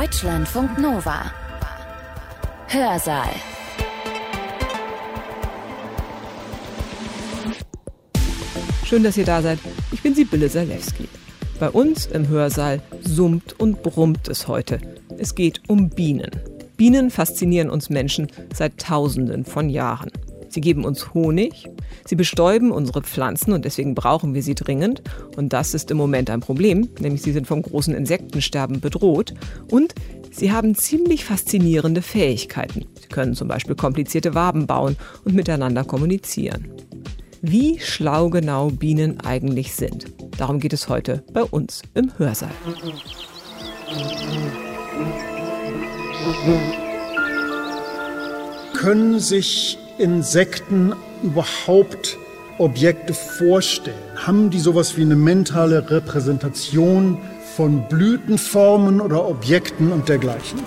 [0.00, 1.30] Deutschlandfunk Nova.
[2.66, 3.28] Hörsaal.
[8.84, 9.60] Schön, dass ihr da seid.
[9.92, 11.08] Ich bin Sibylle Salewski.
[11.60, 14.80] Bei uns im Hörsaal summt und brummt es heute.
[15.16, 16.32] Es geht um Bienen.
[16.76, 20.10] Bienen faszinieren uns Menschen seit Tausenden von Jahren.
[20.54, 21.68] Sie geben uns Honig,
[22.06, 25.02] sie bestäuben unsere Pflanzen und deswegen brauchen wir sie dringend.
[25.36, 29.34] Und das ist im Moment ein Problem, nämlich sie sind vom großen Insektensterben bedroht.
[29.68, 29.96] Und
[30.30, 32.86] sie haben ziemlich faszinierende Fähigkeiten.
[33.00, 36.68] Sie können zum Beispiel komplizierte Waben bauen und miteinander kommunizieren.
[37.42, 40.06] Wie schlau genau Bienen eigentlich sind.
[40.38, 42.52] Darum geht es heute bei uns im Hörsaal.
[48.72, 52.18] Können sich Insekten überhaupt
[52.58, 53.96] Objekte vorstellen?
[54.16, 57.18] Haben die sowas wie eine mentale Repräsentation
[57.56, 60.60] von Blütenformen oder Objekten und dergleichen?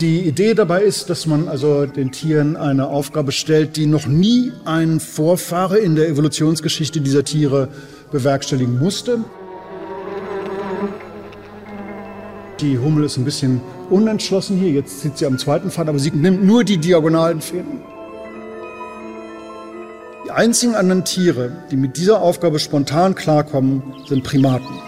[0.00, 4.52] Die Idee dabei ist, dass man also den Tieren eine Aufgabe stellt, die noch nie
[4.64, 7.68] ein Vorfahre in der Evolutionsgeschichte dieser Tiere
[8.12, 9.18] bewerkstelligen musste.
[12.60, 14.70] Die Hummel ist ein bisschen unentschlossen hier.
[14.70, 17.80] Jetzt sitzt sie am zweiten Pfad, aber sie nimmt nur die diagonalen Fäden.
[20.26, 24.80] Die einzigen anderen Tiere, die mit dieser Aufgabe spontan klarkommen, sind Primaten.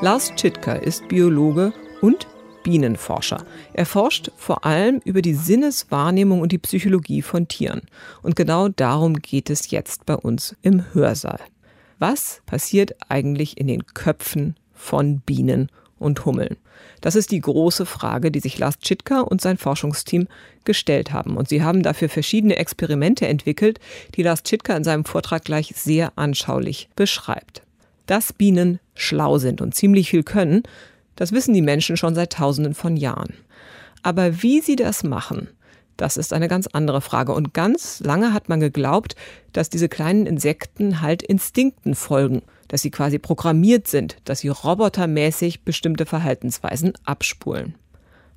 [0.00, 2.26] Lars Tschitka ist Biologe und
[2.64, 3.44] Bienenforscher.
[3.72, 7.82] Er forscht vor allem über die Sinneswahrnehmung und die Psychologie von Tieren.
[8.22, 11.40] Und genau darum geht es jetzt bei uns im Hörsaal.
[12.00, 16.56] Was passiert eigentlich in den Köpfen von Bienen und Hummeln?
[17.00, 20.26] Das ist die große Frage, die sich Lars Tschitka und sein Forschungsteam
[20.64, 21.36] gestellt haben.
[21.36, 23.78] Und sie haben dafür verschiedene Experimente entwickelt,
[24.16, 27.62] die Lars Tschitka in seinem Vortrag gleich sehr anschaulich beschreibt.
[28.06, 30.62] Dass Bienen schlau sind und ziemlich viel können,
[31.16, 33.34] das wissen die Menschen schon seit Tausenden von Jahren.
[34.02, 35.48] Aber wie sie das machen,
[35.96, 37.32] das ist eine ganz andere Frage.
[37.32, 39.14] Und ganz lange hat man geglaubt,
[39.52, 45.62] dass diese kleinen Insekten halt Instinkten folgen, dass sie quasi programmiert sind, dass sie robotermäßig
[45.64, 47.74] bestimmte Verhaltensweisen abspulen.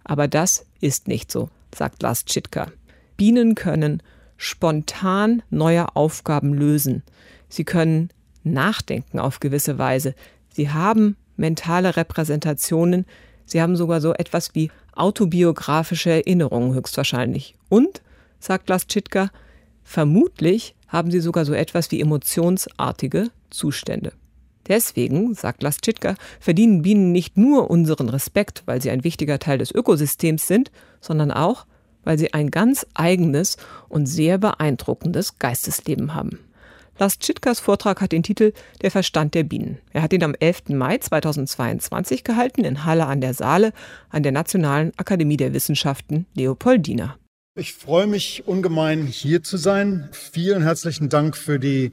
[0.03, 2.71] Aber das ist nicht so, sagt Lars Tschitka.
[3.17, 4.03] Bienen können
[4.37, 7.03] spontan neue Aufgaben lösen.
[7.49, 8.09] Sie können
[8.43, 10.13] nachdenken auf gewisse Weise.
[10.53, 13.05] Sie haben mentale Repräsentationen.
[13.45, 17.55] Sie haben sogar so etwas wie autobiografische Erinnerungen höchstwahrscheinlich.
[17.69, 18.01] Und,
[18.39, 19.29] sagt Laschitka,
[19.83, 24.13] vermutlich haben sie sogar so etwas wie emotionsartige Zustände.
[24.67, 29.71] Deswegen, sagt Laschitka, verdienen Bienen nicht nur unseren Respekt, weil sie ein wichtiger Teil des
[29.71, 31.65] Ökosystems sind, sondern auch,
[32.03, 33.57] weil sie ein ganz eigenes
[33.89, 36.39] und sehr beeindruckendes Geistesleben haben.
[36.99, 39.77] Lars Tschitkas Vortrag hat den Titel Der Verstand der Bienen.
[39.93, 40.69] Er hat ihn am 11.
[40.69, 43.71] Mai 2022 gehalten in Halle an der Saale
[44.09, 47.15] an der Nationalen Akademie der Wissenschaften Leopoldina.
[47.55, 50.09] Ich freue mich ungemein, hier zu sein.
[50.11, 51.91] Vielen herzlichen Dank für die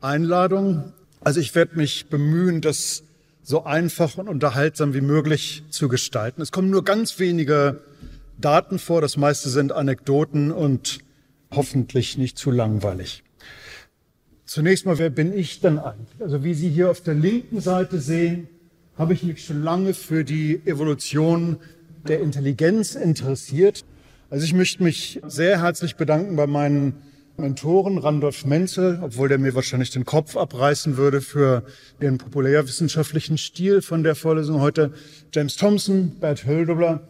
[0.00, 0.92] Einladung.
[1.20, 3.02] Also ich werde mich bemühen, das
[3.42, 6.40] so einfach und unterhaltsam wie möglich zu gestalten.
[6.40, 7.80] Es kommen nur ganz wenige
[8.38, 10.98] Daten vor, das meiste sind Anekdoten und
[11.52, 13.24] hoffentlich nicht zu langweilig.
[14.56, 16.18] Zunächst mal, wer bin ich denn eigentlich?
[16.18, 18.48] Also wie Sie hier auf der linken Seite sehen,
[18.96, 21.58] habe ich mich schon lange für die Evolution
[22.08, 23.84] der Intelligenz interessiert.
[24.30, 26.94] Also ich möchte mich sehr herzlich bedanken bei meinen
[27.36, 31.62] Mentoren Randolph Menzel, obwohl der mir wahrscheinlich den Kopf abreißen würde für
[32.00, 34.90] ihren populärwissenschaftlichen Stil von der Vorlesung heute,
[35.34, 37.06] James Thompson, Bert Höldobler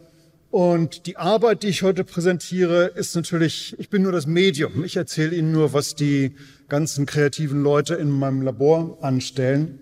[0.57, 4.83] und die Arbeit, die ich heute präsentiere, ist natürlich, ich bin nur das Medium.
[4.83, 6.33] Ich erzähle Ihnen nur, was die
[6.67, 9.77] ganzen kreativen Leute in meinem Labor anstellen.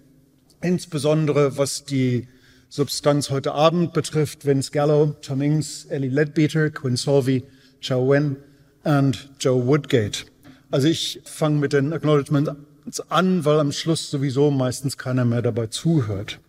[0.61, 2.27] Insbesondere was die
[2.67, 7.45] Substanz heute Abend betrifft, Vince Gallo, Tom Ings, Ellie Ledbeater, Quinn Solvey,
[7.79, 8.35] Chao Wen
[8.83, 10.25] und Joe Woodgate.
[10.71, 15.67] Also ich fange mit den Acknowledgements an, weil am Schluss sowieso meistens keiner mehr dabei
[15.67, 16.41] zuhört.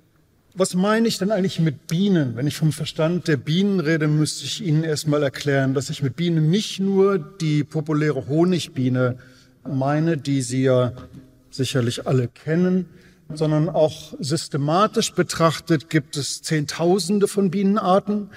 [0.59, 2.35] Was meine ich denn eigentlich mit Bienen?
[2.35, 6.17] Wenn ich vom Verstand der Bienen rede, müsste ich Ihnen erstmal erklären, dass ich mit
[6.17, 9.19] Bienen nicht nur die populäre Honigbiene
[9.69, 10.95] meine, die Sie ja
[11.51, 12.87] sicherlich alle kennen,
[13.35, 18.31] sondern auch systematisch betrachtet gibt es Zehntausende von Bienenarten.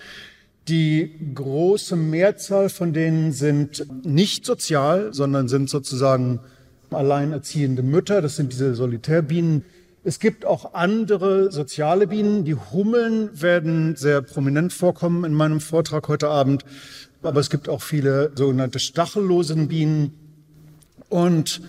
[0.67, 6.41] Die große Mehrzahl von denen sind nicht sozial, sondern sind sozusagen
[6.89, 8.21] alleinerziehende Mütter.
[8.21, 9.63] Das sind diese Solitärbienen,
[10.03, 12.45] es gibt auch andere soziale Bienen.
[12.45, 16.63] Die Hummeln werden sehr prominent vorkommen in meinem Vortrag heute Abend.
[17.21, 20.13] Aber es gibt auch viele sogenannte stachellose Bienen.
[21.09, 21.61] Und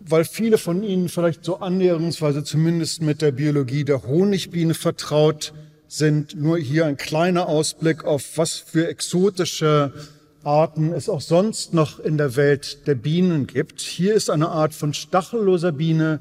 [0.00, 5.52] weil viele von Ihnen vielleicht so annäherungsweise zumindest mit der Biologie der Honigbiene vertraut
[5.86, 6.34] sind.
[6.34, 9.92] Nur hier ein kleiner Ausblick auf was für exotische
[10.44, 13.80] Arten es auch sonst noch in der Welt der Bienen gibt.
[13.80, 16.20] Hier ist eine Art von stachelloser Biene,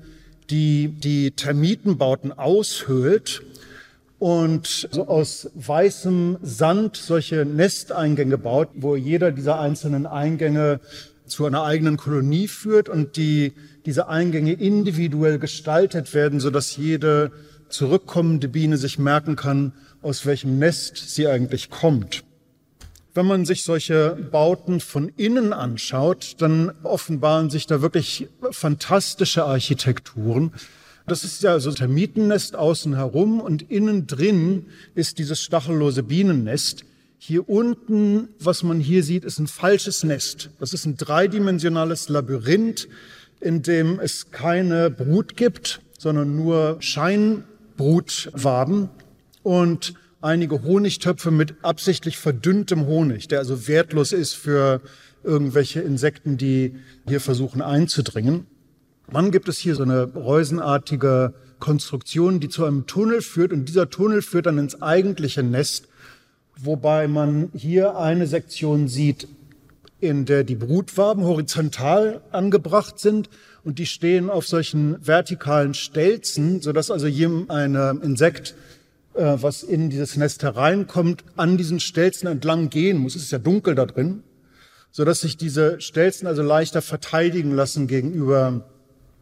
[0.50, 3.42] die die Termitenbauten aushöhlt
[4.20, 10.80] und so aus weißem Sand solche Nesteingänge baut, wo jeder dieser einzelnen Eingänge
[11.28, 13.54] zu einer eigenen Kolonie führt und die,
[13.86, 17.32] diese Eingänge individuell gestaltet werden, sodass jede
[17.70, 22.24] zurückkommende Biene sich merken kann, aus welchem Nest sie eigentlich kommt.
[23.18, 30.54] Wenn man sich solche Bauten von innen anschaut, dann offenbaren sich da wirklich fantastische Architekturen.
[31.08, 36.86] Das ist ja so ein Termitennest außen herum und innen drin ist dieses stachellose Bienennest.
[37.18, 40.52] Hier unten, was man hier sieht, ist ein falsches Nest.
[40.60, 42.88] Das ist ein dreidimensionales Labyrinth,
[43.42, 48.90] in dem es keine Brut gibt, sondern nur Scheinbrutwaben
[49.42, 54.82] und einige Honigtöpfe mit absichtlich verdünntem Honig, der also wertlos ist für
[55.24, 56.76] irgendwelche Insekten, die
[57.08, 58.48] hier versuchen einzudringen.
[59.12, 63.90] Dann gibt es hier so eine reusenartige Konstruktion, die zu einem Tunnel führt und dieser
[63.90, 65.88] Tunnel führt dann ins eigentliche Nest
[66.60, 69.28] wobei man hier eine Sektion sieht,
[70.00, 73.30] in der die Brutwaben horizontal angebracht sind
[73.64, 78.56] und die stehen auf solchen vertikalen Stelzen, sodass also jedem ein Insekt,
[79.18, 83.16] was in dieses Nest hereinkommt, an diesen Stelzen entlang gehen muss.
[83.16, 84.24] Es ist ja dunkel da drin,
[84.92, 88.66] sodass sich diese Stelzen also leichter verteidigen lassen gegenüber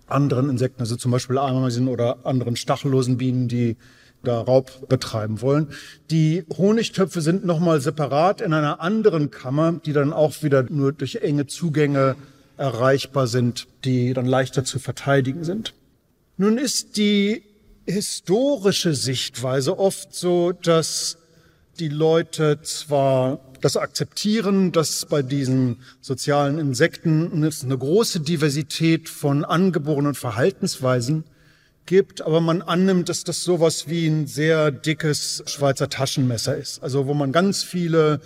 [0.07, 3.77] anderen Insekten, also zum Beispiel Ameisen oder anderen stachellosen Bienen, die
[4.23, 5.69] da Raub betreiben wollen.
[6.11, 11.17] Die Honigtöpfe sind nochmal separat in einer anderen Kammer, die dann auch wieder nur durch
[11.17, 12.15] enge Zugänge
[12.57, 15.73] erreichbar sind, die dann leichter zu verteidigen sind.
[16.37, 17.43] Nun ist die
[17.85, 21.17] historische Sichtweise oft so, dass
[21.79, 30.15] die Leute zwar das akzeptieren, dass bei diesen sozialen Insekten eine große Diversität von angeborenen
[30.15, 31.25] Verhaltensweisen
[31.85, 36.81] gibt, aber man annimmt, dass das sowas wie ein sehr dickes Schweizer Taschenmesser ist.
[36.81, 38.21] Also wo man ganz viele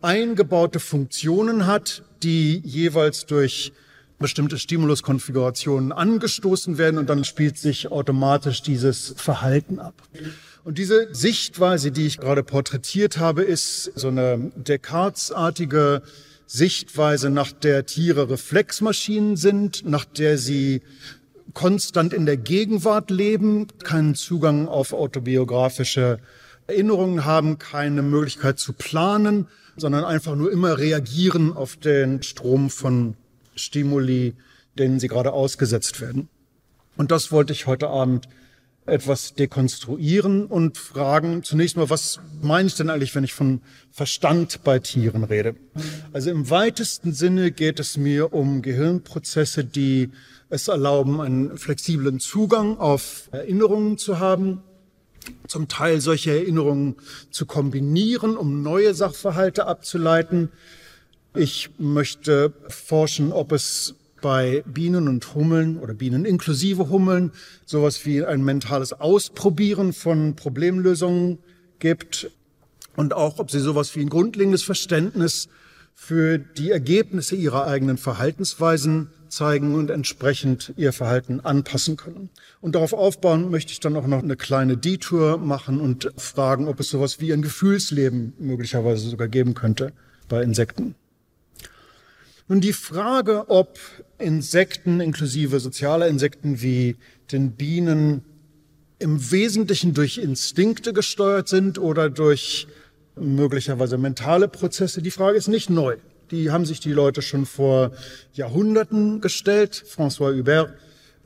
[0.00, 3.72] eingebaute Funktionen hat, die jeweils durch
[4.24, 9.92] bestimmte Stimuluskonfigurationen angestoßen werden und dann spielt sich automatisch dieses Verhalten ab.
[10.64, 16.00] Und diese Sichtweise, die ich gerade porträtiert habe, ist so eine Descartes-artige
[16.46, 20.80] Sichtweise, nach der Tiere Reflexmaschinen sind, nach der sie
[21.52, 26.18] konstant in der Gegenwart leben, keinen Zugang auf autobiografische
[26.66, 33.18] Erinnerungen haben, keine Möglichkeit zu planen, sondern einfach nur immer reagieren auf den Strom von
[33.54, 34.34] Stimuli,
[34.78, 36.28] denen sie gerade ausgesetzt werden.
[36.96, 38.28] Und das wollte ich heute Abend
[38.86, 44.62] etwas dekonstruieren und fragen zunächst mal, was meine ich denn eigentlich, wenn ich von Verstand
[44.62, 45.56] bei Tieren rede?
[46.12, 50.10] Also im weitesten Sinne geht es mir um Gehirnprozesse, die
[50.50, 54.62] es erlauben, einen flexiblen Zugang auf Erinnerungen zu haben,
[55.48, 56.96] zum Teil solche Erinnerungen
[57.30, 60.50] zu kombinieren, um neue Sachverhalte abzuleiten.
[61.36, 67.32] Ich möchte forschen, ob es bei Bienen und Hummeln oder Bienen inklusive Hummeln
[67.66, 71.38] sowas wie ein mentales Ausprobieren von Problemlösungen
[71.80, 72.30] gibt
[72.94, 75.48] und auch, ob sie sowas wie ein grundlegendes Verständnis
[75.92, 82.30] für die Ergebnisse ihrer eigenen Verhaltensweisen zeigen und entsprechend ihr Verhalten anpassen können.
[82.60, 86.78] Und darauf aufbauen möchte ich dann auch noch eine kleine Detour machen und fragen, ob
[86.78, 89.92] es sowas wie ein Gefühlsleben möglicherweise sogar geben könnte
[90.28, 90.94] bei Insekten.
[92.46, 93.78] Nun die Frage, ob
[94.18, 96.96] Insekten inklusive sozialer Insekten wie
[97.32, 98.22] den Bienen
[98.98, 102.66] im Wesentlichen durch Instinkte gesteuert sind oder durch
[103.16, 105.96] möglicherweise mentale Prozesse, die Frage ist nicht neu.
[106.30, 107.92] Die haben sich die Leute schon vor
[108.34, 109.82] Jahrhunderten gestellt.
[109.86, 110.74] François Hubert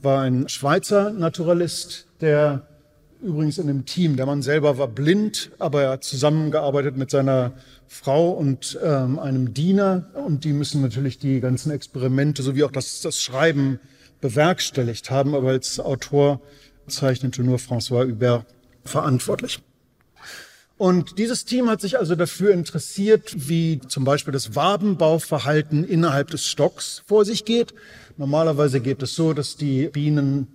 [0.01, 2.68] war ein Schweizer Naturalist, der
[3.23, 7.53] übrigens in dem Team, der Mann selber war blind, aber er hat zusammengearbeitet mit seiner
[7.87, 13.01] Frau und ähm, einem Diener und die müssen natürlich die ganzen Experimente sowie auch das,
[13.01, 13.81] das Schreiben
[14.21, 16.41] bewerkstelligt haben, aber als Autor
[16.87, 18.47] zeichnete nur François Hubert
[18.85, 19.61] verantwortlich.
[20.77, 26.45] Und dieses Team hat sich also dafür interessiert, wie zum Beispiel das Wabenbauverhalten innerhalb des
[26.45, 27.75] Stocks vor sich geht.
[28.17, 30.47] Normalerweise geht es so, dass die Bienen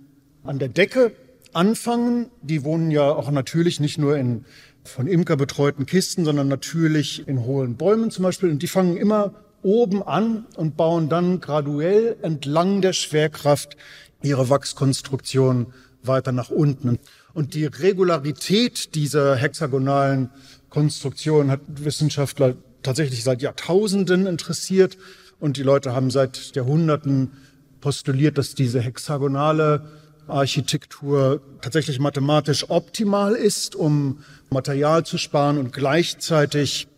[0.42, 1.12] an der Decke
[1.54, 2.30] anfangen.
[2.42, 4.44] Die wohnen ja auch natürlich nicht nur in
[4.84, 8.50] von Imker betreuten Kisten, sondern natürlich in hohlen Bäumen zum Beispiel.
[8.50, 13.76] Und die fangen immer oben an und bauen dann graduell entlang der Schwerkraft
[14.22, 16.98] ihre Wachskonstruktion weiter nach unten.
[17.32, 20.30] Und die Regularität dieser hexagonalen
[20.68, 24.98] Konstruktion hat Wissenschaftler tatsächlich seit Jahrtausenden interessiert.
[25.40, 27.32] Und die Leute haben seit Jahrhunderten
[27.80, 29.86] postuliert, dass diese hexagonale
[30.26, 36.88] Architektur tatsächlich mathematisch optimal ist, um Material zu sparen und gleichzeitig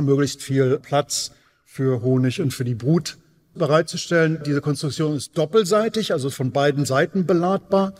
[0.00, 1.32] möglichst viel Platz
[1.64, 3.18] für Honig und für die Brut
[3.54, 4.42] bereitzustellen.
[4.44, 7.94] Diese Konstruktion ist doppelseitig, also von beiden Seiten beladbar.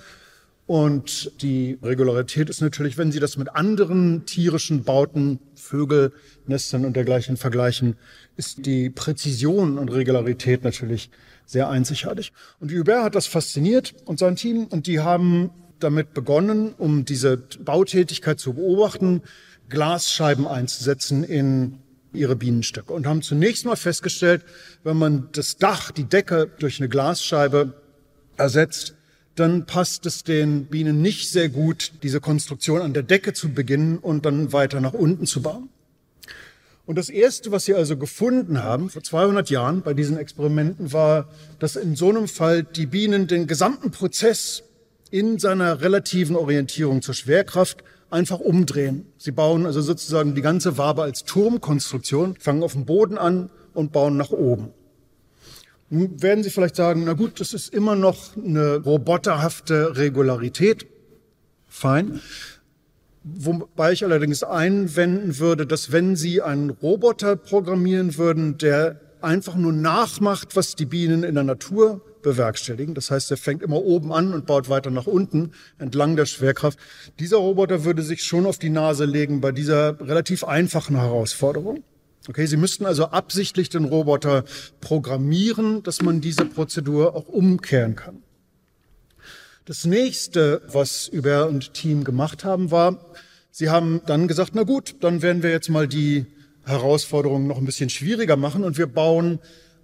[0.66, 6.12] Und die Regularität ist natürlich, wenn Sie das mit anderen tierischen Bauten, Vögel,
[6.46, 7.96] Nestern und dergleichen vergleichen,
[8.36, 11.10] ist die Präzision und Regularität natürlich
[11.46, 12.32] sehr einzigartig.
[12.60, 17.36] Und Hubert hat das fasziniert und sein Team und die haben damit begonnen, um diese
[17.36, 19.22] Bautätigkeit zu beobachten,
[19.68, 21.78] Glasscheiben einzusetzen in
[22.12, 24.44] ihre Bienenstöcke und haben zunächst mal festgestellt,
[24.84, 27.74] wenn man das Dach, die Decke durch eine Glasscheibe
[28.36, 28.94] ersetzt,
[29.34, 33.98] dann passt es den Bienen nicht sehr gut, diese Konstruktion an der Decke zu beginnen
[33.98, 35.68] und dann weiter nach unten zu bauen.
[36.86, 41.28] Und das Erste, was sie also gefunden haben vor 200 Jahren bei diesen Experimenten, war,
[41.58, 44.62] dass in so einem Fall die Bienen den gesamten Prozess
[45.10, 49.06] in seiner relativen Orientierung zur Schwerkraft einfach umdrehen.
[49.18, 53.90] Sie bauen also sozusagen die ganze Wabe als Turmkonstruktion, fangen auf dem Boden an und
[53.92, 54.70] bauen nach oben.
[55.90, 60.86] Nun werden Sie vielleicht sagen, na gut, das ist immer noch eine roboterhafte Regularität.
[61.68, 62.20] Fein.
[63.28, 69.72] Wobei ich allerdings einwenden würde, dass wenn Sie einen Roboter programmieren würden, der einfach nur
[69.72, 72.94] nachmacht, was die Bienen in der Natur bewerkstelligen.
[72.94, 76.78] Das heißt, er fängt immer oben an und baut weiter nach unten entlang der Schwerkraft.
[77.18, 81.82] Dieser Roboter würde sich schon auf die Nase legen bei dieser relativ einfachen Herausforderung.
[82.28, 84.44] Okay, Sie müssten also absichtlich den Roboter
[84.80, 88.22] programmieren, dass man diese Prozedur auch umkehren kann.
[89.66, 93.00] Das nächste, was Hubert und Team gemacht haben, war,
[93.50, 96.26] sie haben dann gesagt, na gut, dann werden wir jetzt mal die
[96.64, 99.40] Herausforderungen noch ein bisschen schwieriger machen und wir bauen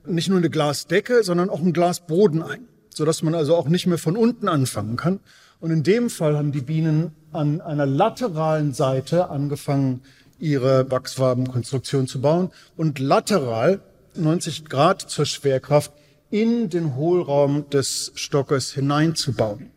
[0.06, 3.98] nicht nur eine Glasdecke, sondern auch einen Glasboden ein, sodass man also auch nicht mehr
[3.98, 5.18] von unten anfangen kann.
[5.58, 10.02] Und in dem Fall haben die Bienen an einer lateralen Seite angefangen,
[10.38, 13.80] ihre Wachswabenkonstruktion zu bauen und lateral
[14.14, 15.92] 90 Grad zur Schwerkraft
[16.30, 19.71] in den Hohlraum des Stockes hineinzubauen.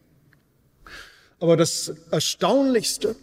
[1.40, 3.16] Aber das Erstaunlichste,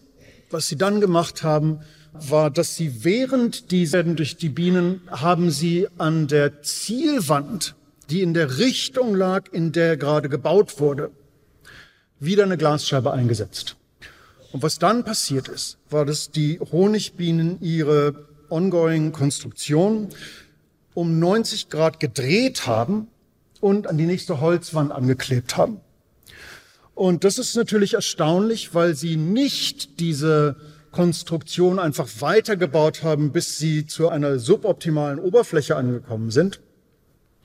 [0.51, 1.81] was sie dann gemacht haben,
[2.13, 7.75] war, dass sie während dieser durch die Bienen haben sie an der Zielwand,
[8.11, 11.11] die in der Richtung lag, in der gerade gebaut wurde,
[12.21, 13.77] wieder eine Glasscheibe eingesetzt.
[14.53, 20.09] Und was dann passiert ist, war, dass die Honigbienen ihre ongoing Konstruktion
[20.95, 23.09] um 90 Grad gedreht haben
[23.61, 25.81] und an die nächste Holzwand angeklebt haben.
[26.95, 30.57] Und das ist natürlich erstaunlich, weil sie nicht diese
[30.91, 36.61] Konstruktion einfach weitergebaut haben, bis sie zu einer suboptimalen Oberfläche angekommen sind,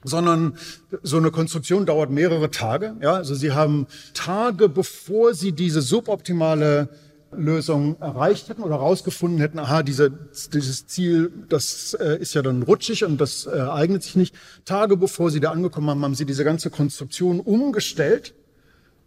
[0.04, 0.58] sondern
[1.02, 2.96] so eine Konstruktion dauert mehrere Tage.
[3.02, 6.90] Ja, also sie haben Tage, bevor sie diese suboptimale
[7.32, 10.12] Lösung erreicht hätten oder herausgefunden hätten, aha, diese,
[10.54, 14.36] dieses Ziel, das äh, ist ja dann rutschig und das äh, eignet sich nicht.
[14.66, 18.34] Tage bevor sie da angekommen haben, haben sie diese ganze Konstruktion umgestellt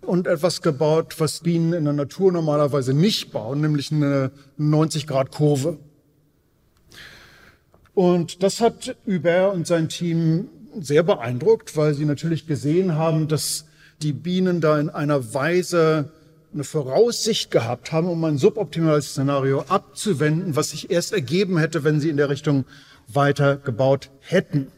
[0.03, 5.79] und etwas gebaut, was Bienen in der Natur normalerweise nicht bauen, nämlich eine 90-Grad-Kurve.
[7.95, 10.49] Und das hat Hubert und sein Team
[10.81, 13.67] sehr beeindruckt, weil sie natürlich gesehen haben, dass
[14.03, 16.11] die Bienen da in einer Weise
[16.53, 22.01] eine Voraussicht gehabt haben, um ein suboptimales Szenario abzuwenden, was sich erst ergeben hätte, wenn
[22.01, 22.65] sie in der Richtung
[23.07, 24.69] weiter gebaut hätten.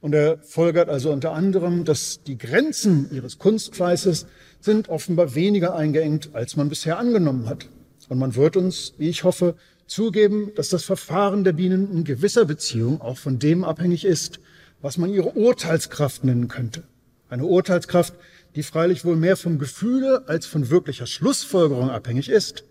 [0.00, 4.26] Und er folgert also unter anderem, dass die Grenzen ihres Kunstfleißes
[4.60, 7.68] sind offenbar weniger eingeengt, als man bisher angenommen hat.
[8.08, 9.54] Und man wird uns, wie ich hoffe,
[9.86, 14.40] zugeben, dass das Verfahren der Bienen in gewisser Beziehung auch von dem abhängig ist,
[14.80, 16.84] was man ihre Urteilskraft nennen könnte.
[17.28, 18.14] Eine Urteilskraft,
[18.54, 22.64] die freilich wohl mehr vom Gefühle als von wirklicher Schlussfolgerung abhängig ist,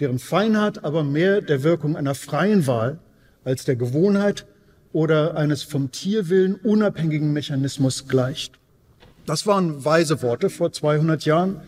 [0.00, 3.00] deren Feinheit aber mehr der Wirkung einer freien Wahl
[3.44, 4.46] als der Gewohnheit
[4.92, 8.57] oder eines vom Tierwillen unabhängigen Mechanismus gleicht.
[9.28, 11.60] Das waren weise Worte vor 200 Jahren.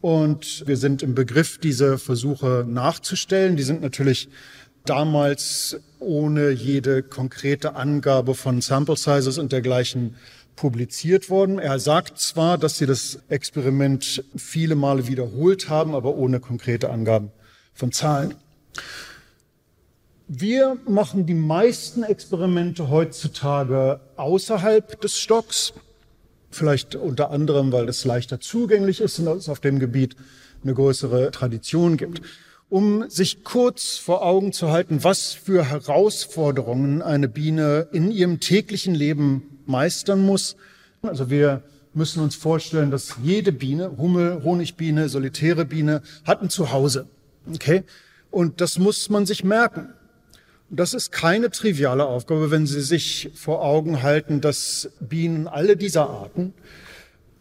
[0.00, 3.56] Und wir sind im Begriff, diese Versuche nachzustellen.
[3.56, 4.30] Die sind natürlich
[4.86, 10.16] damals ohne jede konkrete Angabe von Sample Sizes und dergleichen
[10.56, 11.58] publiziert worden.
[11.58, 17.32] Er sagt zwar, dass sie das Experiment viele Male wiederholt haben, aber ohne konkrete Angaben
[17.74, 18.32] von Zahlen.
[20.26, 25.74] Wir machen die meisten Experimente heutzutage außerhalb des Stocks.
[26.54, 30.14] Vielleicht unter anderem, weil es leichter zugänglich ist und es auf dem Gebiet
[30.62, 32.22] eine größere Tradition gibt.
[32.68, 38.94] Um sich kurz vor Augen zu halten, was für Herausforderungen eine Biene in ihrem täglichen
[38.94, 40.56] Leben meistern muss.
[41.02, 47.08] Also wir müssen uns vorstellen, dass jede Biene, Hummel, Honigbiene, solitäre Biene, hat ein Zuhause.
[47.52, 47.82] Okay?
[48.30, 49.92] Und das muss man sich merken.
[50.76, 56.10] Das ist keine triviale Aufgabe, wenn Sie sich vor Augen halten, dass Bienen alle dieser
[56.10, 56.52] Arten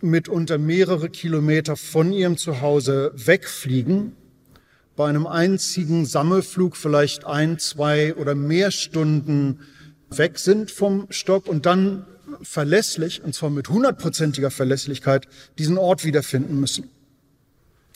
[0.02, 4.16] mitunter mehrere Kilometer von ihrem Zuhause wegfliegen,
[4.96, 9.62] bei einem einzigen Sammelflug vielleicht ein, zwei oder mehr Stunden
[10.12, 12.06] weg sind vom Stock und dann
[12.44, 16.88] verlässlich, und zwar mit hundertprozentiger Verlässlichkeit, diesen Ort wiederfinden müssen.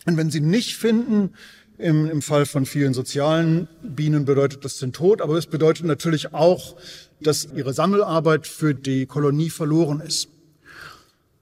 [0.08, 1.34] Und wenn sie nicht finden,
[1.78, 6.34] im, Im Fall von vielen sozialen Bienen bedeutet das den Tod, aber es bedeutet natürlich
[6.34, 6.76] auch,
[7.22, 10.30] dass ihre Sammelarbeit für die Kolonie verloren ist.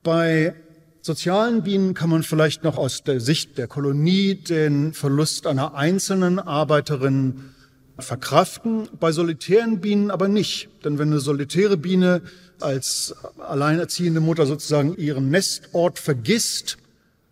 [0.03, 0.53] Bei
[1.01, 6.39] sozialen Bienen kann man vielleicht noch aus der Sicht der Kolonie den Verlust einer einzelnen
[6.39, 7.51] Arbeiterin
[7.97, 10.67] verkraften, bei solitären Bienen aber nicht.
[10.83, 12.21] Denn wenn eine solitäre Biene
[12.59, 16.77] als alleinerziehende Mutter sozusagen ihren Nestort vergisst,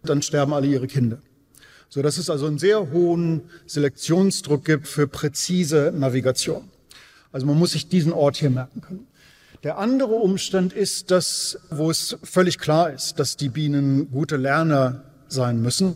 [0.03, 1.19] dann sterben alle ihre Kinder
[1.93, 6.63] so dass es also einen sehr hohen Selektionsdruck gibt für präzise Navigation.
[7.31, 9.07] Also man muss sich diesen Ort hier merken können.
[9.61, 15.03] Der andere Umstand ist, dass, wo es völlig klar ist, dass die Bienen gute Lerner
[15.27, 15.95] sein müssen,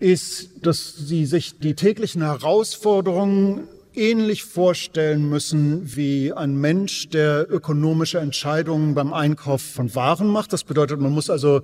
[0.00, 8.18] ist, dass sie sich die täglichen Herausforderungen ähnlich vorstellen müssen wie ein Mensch, der ökonomische
[8.18, 10.52] Entscheidungen beim Einkauf von Waren macht.
[10.52, 11.62] Das bedeutet, man muss also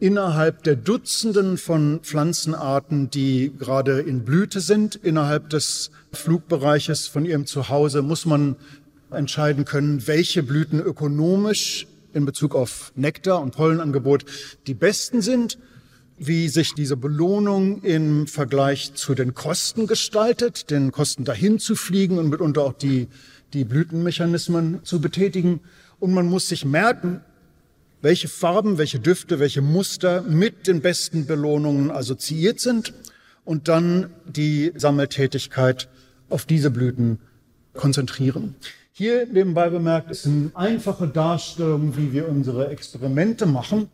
[0.00, 7.46] innerhalb der Dutzenden von Pflanzenarten, die gerade in Blüte sind, innerhalb des Flugbereiches von ihrem
[7.46, 8.56] Zuhause, muss man
[9.10, 14.24] entscheiden können, welche Blüten ökonomisch in Bezug auf Nektar und Pollenangebot
[14.66, 15.58] die besten sind,
[16.16, 22.18] wie sich diese Belohnung im Vergleich zu den Kosten gestaltet, den Kosten dahin zu fliegen
[22.18, 23.08] und mitunter auch die,
[23.52, 25.60] die Blütenmechanismen zu betätigen.
[25.98, 27.20] Und man muss sich merken,
[28.02, 32.94] welche Farben, welche Düfte, welche Muster mit den besten Belohnungen assoziiert sind
[33.44, 35.88] und dann die Sammeltätigkeit
[36.28, 37.18] auf diese Blüten
[37.74, 38.54] konzentrieren.
[38.92, 43.88] Hier nebenbei bemerkt, ist eine einfache Darstellung, wie wir unsere Experimente machen.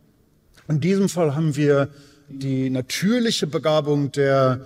[0.67, 1.89] In diesem Fall haben wir
[2.29, 4.65] die natürliche Begabung der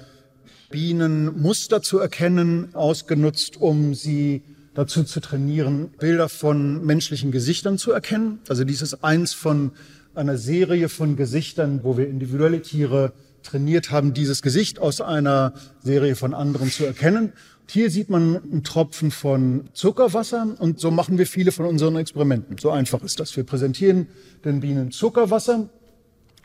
[0.72, 4.42] Bienen, Muster zu erkennen, ausgenutzt, um sie
[4.74, 8.40] dazu zu trainieren, Bilder von menschlichen Gesichtern zu erkennen.
[8.48, 9.72] Also dies ist eins von
[10.16, 15.54] einer Serie von Gesichtern, wo wir individuelle Tiere trainiert haben, dieses Gesicht aus einer
[15.84, 17.34] Serie von anderen zu erkennen.
[17.68, 22.58] hier sieht man einen Tropfen von Zuckerwasser und so machen wir viele von unseren Experimenten.
[22.58, 23.36] So einfach ist das.
[23.36, 24.08] Wir präsentieren
[24.44, 25.70] den Bienen Zuckerwasser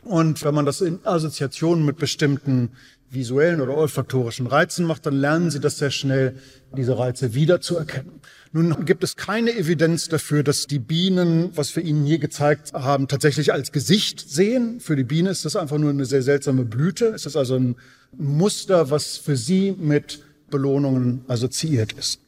[0.03, 2.69] und wenn man das in Assoziationen mit bestimmten
[3.09, 6.35] visuellen oder olfaktorischen Reizen macht, dann lernen sie das sehr schnell,
[6.75, 8.19] diese Reize wiederzuerkennen.
[8.51, 13.07] Nun gibt es keine Evidenz dafür, dass die Bienen, was wir Ihnen hier gezeigt haben,
[13.07, 14.79] tatsächlich als Gesicht sehen.
[14.79, 17.07] Für die Biene ist das einfach nur eine sehr seltsame Blüte.
[17.07, 17.75] Es ist also ein
[18.17, 22.21] Muster, was für sie mit Belohnungen assoziiert ist.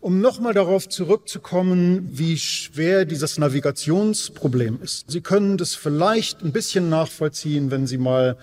[0.00, 5.10] Um nochmal darauf zurückzukommen, wie schwer dieses Navigationsproblem ist.
[5.10, 8.36] Sie können das vielleicht ein bisschen nachvollziehen, wenn Sie mal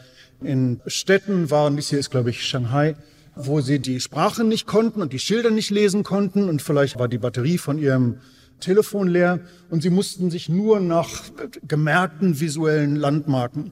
[0.46, 2.96] in Städten waren, dies hier ist, glaube ich, Shanghai,
[3.36, 7.08] wo sie die Sprache nicht konnten und die Schilder nicht lesen konnten und vielleicht war
[7.08, 8.18] die Batterie von ihrem
[8.60, 11.24] Telefon leer und sie mussten sich nur nach
[11.68, 13.72] gemerkten visuellen Landmarken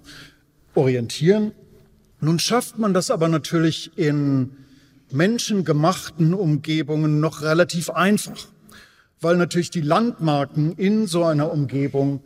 [0.76, 1.52] orientieren.
[2.20, 4.52] Nun schafft man das aber natürlich in
[5.12, 8.48] menschengemachten Umgebungen noch relativ einfach,
[9.20, 12.22] weil natürlich die Landmarken in so einer Umgebung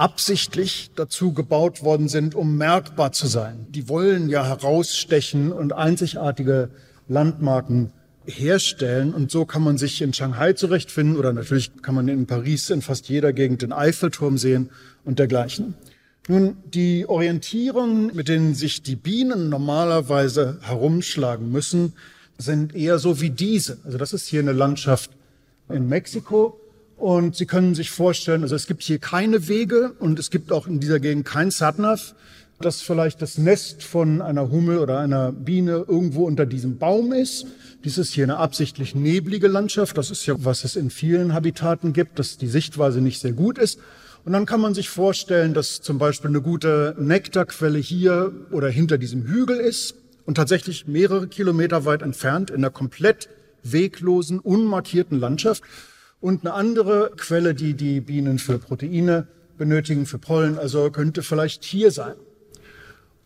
[0.00, 3.66] absichtlich dazu gebaut worden sind, um merkbar zu sein.
[3.68, 6.70] Die wollen ja herausstechen und einzigartige
[7.06, 7.92] Landmarken
[8.24, 9.12] herstellen.
[9.12, 12.80] Und so kann man sich in Shanghai zurechtfinden oder natürlich kann man in Paris in
[12.80, 14.70] fast jeder Gegend den Eiffelturm sehen
[15.04, 15.74] und dergleichen.
[16.28, 21.92] Nun, die Orientierungen, mit denen sich die Bienen normalerweise herumschlagen müssen,
[22.38, 23.78] sind eher so wie diese.
[23.84, 25.10] Also das ist hier eine Landschaft
[25.68, 26.59] in Mexiko.
[27.00, 30.66] Und Sie können sich vorstellen, also es gibt hier keine Wege und es gibt auch
[30.66, 32.14] in dieser Gegend kein Satnav,
[32.60, 37.46] dass vielleicht das Nest von einer Hummel oder einer Biene irgendwo unter diesem Baum ist.
[37.84, 39.96] Dies ist hier eine absichtlich neblige Landschaft.
[39.96, 43.56] Das ist ja, was es in vielen Habitaten gibt, dass die Sichtweise nicht sehr gut
[43.56, 43.78] ist.
[44.26, 48.98] Und dann kann man sich vorstellen, dass zum Beispiel eine gute Nektarquelle hier oder hinter
[48.98, 49.94] diesem Hügel ist
[50.26, 53.30] Und tatsächlich mehrere Kilometer weit entfernt in einer komplett
[53.62, 55.62] weglosen, unmarkierten Landschaft.
[56.20, 61.64] Und eine andere Quelle, die die Bienen für Proteine benötigen, für Pollen, also könnte vielleicht
[61.64, 62.14] hier sein.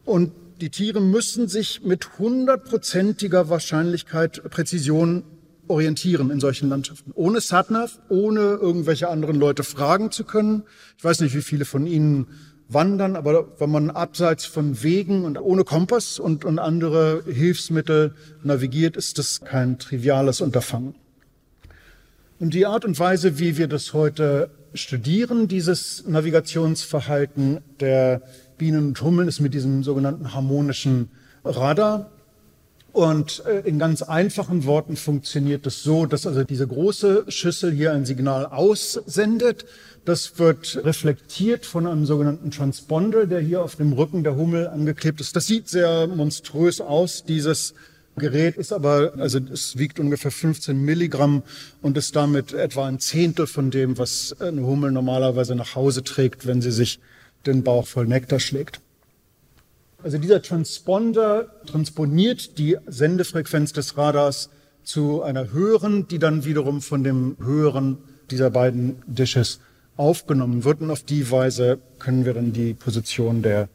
[0.04, 5.24] Und die Tiere müssen sich mit hundertprozentiger Wahrscheinlichkeit, Präzision
[5.66, 7.12] orientieren in solchen Landschaften.
[7.14, 10.64] Ohne Satnav, ohne irgendwelche anderen Leute fragen zu können.
[10.98, 12.26] Ich weiß nicht, wie viele von Ihnen
[12.68, 18.96] wandern, aber wenn man abseits von Wegen und ohne Kompass und, und andere Hilfsmittel navigiert,
[18.96, 20.94] ist das kein triviales Unterfangen.
[22.44, 28.20] Und die Art und Weise, wie wir das heute studieren, dieses Navigationsverhalten der
[28.58, 31.08] Bienen und Hummeln, ist mit diesem sogenannten harmonischen
[31.42, 32.10] Radar.
[32.92, 37.94] Und äh, in ganz einfachen Worten funktioniert es so, dass also diese große Schüssel hier
[37.94, 39.64] ein Signal aussendet.
[40.04, 45.22] Das wird reflektiert von einem sogenannten Transponder, der hier auf dem Rücken der Hummel angeklebt
[45.22, 45.34] ist.
[45.34, 47.72] Das sieht sehr monströs aus, dieses
[48.16, 51.42] Gerät ist aber, also es wiegt ungefähr 15 Milligramm
[51.82, 56.46] und ist damit etwa ein Zehntel von dem, was eine Hummel normalerweise nach Hause trägt,
[56.46, 57.00] wenn sie sich
[57.44, 58.80] den Bauch voll Nektar schlägt.
[60.02, 64.50] Also dieser Transponder transponiert die Sendefrequenz des Radars
[64.84, 67.98] zu einer höheren, die dann wiederum von dem höheren
[68.30, 69.60] dieser beiden Dishes
[69.96, 70.82] aufgenommen wird.
[70.82, 73.68] Und auf die Weise können wir dann die Position der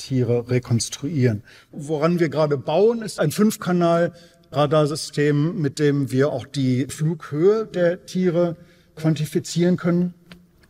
[0.00, 1.44] Tiere rekonstruieren.
[1.70, 8.56] Woran wir gerade bauen, ist ein Fünfkanal-Radarsystem, mit dem wir auch die Flughöhe der Tiere
[8.96, 10.14] quantifizieren können.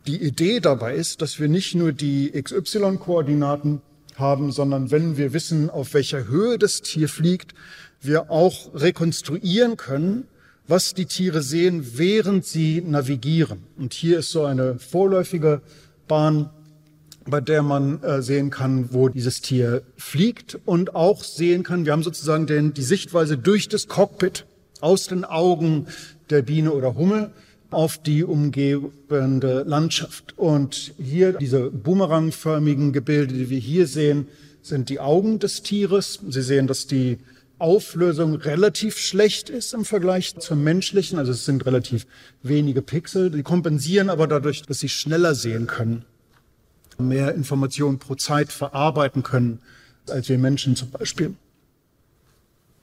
[0.05, 3.81] Die Idee dabei ist, dass wir nicht nur die XY-Koordinaten
[4.15, 7.53] haben, sondern wenn wir wissen, auf welcher Höhe das Tier fliegt,
[8.01, 10.27] wir auch rekonstruieren können,
[10.67, 13.63] was die Tiere sehen, während sie navigieren.
[13.77, 15.61] Und hier ist so eine vorläufige
[16.07, 16.49] Bahn,
[17.25, 21.91] bei der man äh, sehen kann, wo dieses Tier fliegt und auch sehen kann, wir
[21.91, 24.45] haben sozusagen den, die Sichtweise durch das Cockpit
[24.79, 25.87] aus den Augen
[26.29, 27.31] der Biene oder Hummel
[27.69, 30.37] auf die umgebende Landschaft.
[30.37, 34.27] Und hier diese boomerangförmigen Gebilde, die wir hier sehen,
[34.61, 36.19] sind die Augen des Tieres.
[36.27, 37.17] Sie sehen, dass die
[37.57, 41.19] Auflösung relativ schlecht ist im Vergleich zum menschlichen.
[41.19, 42.07] Also es sind relativ
[42.43, 43.29] wenige Pixel.
[43.29, 46.03] Die kompensieren aber dadurch, dass sie schneller sehen können,
[47.01, 49.59] mehr Informationen pro Zeit verarbeiten können,
[50.09, 51.35] als wir Menschen zum Beispiel.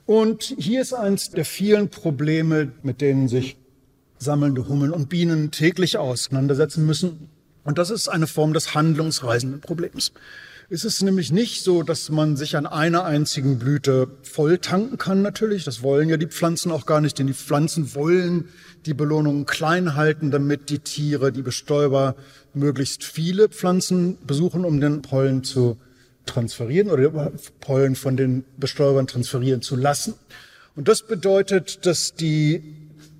[0.05, 3.57] Und hier ist eins der vielen Probleme, mit denen sich
[4.17, 7.29] sammelnde Hummeln und Bienen täglich auseinandersetzen müssen.
[7.63, 10.11] Und das ist eine Form des handlungsreisenden Problems.
[10.71, 15.23] Es ist nämlich nicht so, dass man sich an einer einzigen Blüte voll tanken kann
[15.23, 15.63] natürlich.
[15.63, 18.49] Das wollen ja die Pflanzen auch gar nicht, denn die Pflanzen wollen
[18.85, 22.15] die Belohnungen klein halten, damit die Tiere, die Bestäuber,
[22.53, 25.77] möglichst viele Pflanzen besuchen, um den Pollen zu
[26.27, 30.13] transferieren oder Pollen von den Bestäubern transferieren zu lassen.
[30.75, 32.61] Und das bedeutet, dass die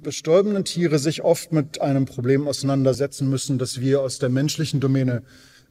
[0.03, 5.23] bestäubenden Tiere sich oft mit einem Problem auseinandersetzen müssen, das wir aus der menschlichen Domäne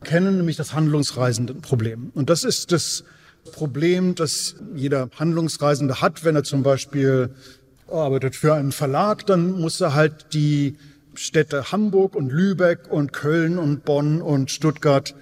[0.05, 2.11] kennen, nämlich das handlungsreisenden Problem.
[2.15, 3.05] Und das ist das
[3.53, 7.31] Problem, das jeder Handlungsreisende hat, wenn er zum Beispiel
[7.91, 10.77] arbeitet für einen Verlag, dann muss er halt die
[11.15, 15.15] Städte Hamburg und Lübeck und Köln und Bonn und Stuttgart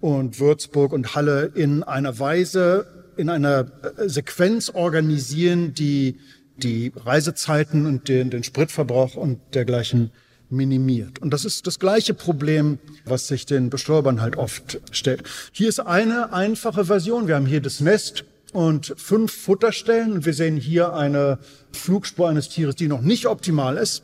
[0.00, 3.66] und Würzburg und Halle in einer Weise, in einer
[4.06, 6.18] Sequenz organisieren, die
[6.56, 10.10] die Reisezeiten und den, den Spritverbrauch und dergleichen
[10.50, 11.20] minimiert.
[11.20, 15.22] Und das ist das gleiche Problem, was sich den Bestäubern halt oft stellt.
[15.52, 17.28] Hier ist eine einfache Version.
[17.28, 21.38] Wir haben hier das Nest und fünf Futterstellen und wir sehen hier eine
[21.72, 24.02] Flugspur eines Tieres, die noch nicht optimal ist.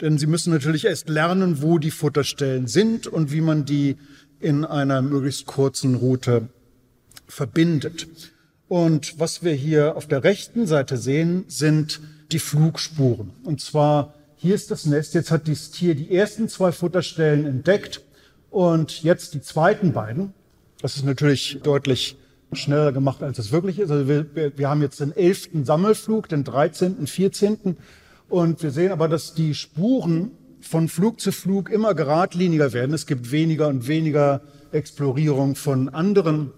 [0.00, 3.96] Denn sie müssen natürlich erst lernen, wo die Futterstellen sind und wie man die
[4.40, 6.48] in einer möglichst kurzen Route
[7.28, 8.08] verbindet.
[8.68, 12.00] Und was wir hier auf der rechten Seite sehen, sind
[12.32, 13.30] die Flugspuren.
[13.44, 18.02] Und zwar hier ist das Nest, jetzt hat dieses Tier die ersten zwei Futterstellen entdeckt
[18.50, 20.34] und jetzt die zweiten beiden.
[20.80, 22.16] Das ist natürlich deutlich
[22.52, 23.92] schneller gemacht, als es wirklich ist.
[23.92, 24.26] Also wir,
[24.58, 27.76] wir haben jetzt den elften Sammelflug, den dreizehnten, vierzehnten
[28.28, 32.94] und wir sehen aber, dass die Spuren von Flug zu Flug immer geradliniger werden.
[32.94, 34.40] Es gibt weniger und weniger
[34.72, 36.50] Explorierung von anderen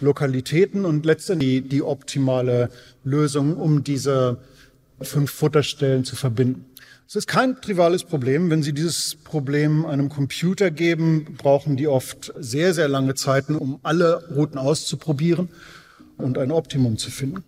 [0.00, 2.68] Lokalitäten und letztendlich die, die optimale
[3.04, 4.38] Lösung, um diese
[5.00, 6.64] fünf Futterstellen zu verbinden.
[7.12, 8.48] Es ist kein triviales Problem.
[8.48, 13.78] Wenn Sie dieses Problem einem Computer geben, brauchen die oft sehr, sehr lange Zeiten, um
[13.82, 15.50] alle Routen auszuprobieren
[16.16, 17.44] und ein Optimum zu finden.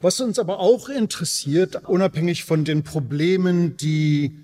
[0.00, 4.34] Was uns aber auch interessiert, unabhängig von den Problemen, die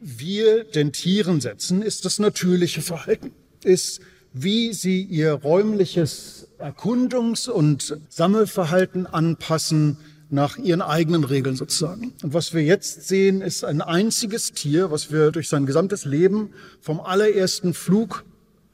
[0.00, 3.30] wir den Tieren setzen, ist das natürliche Verhalten.
[3.62, 4.00] Ist
[4.32, 9.96] wie sie ihr räumliches Erkundungs- und Sammelverhalten anpassen
[10.30, 12.12] nach ihren eigenen Regeln sozusagen.
[12.22, 16.50] Und was wir jetzt sehen, ist ein einziges Tier, was wir durch sein gesamtes Leben
[16.80, 18.24] vom allerersten Flug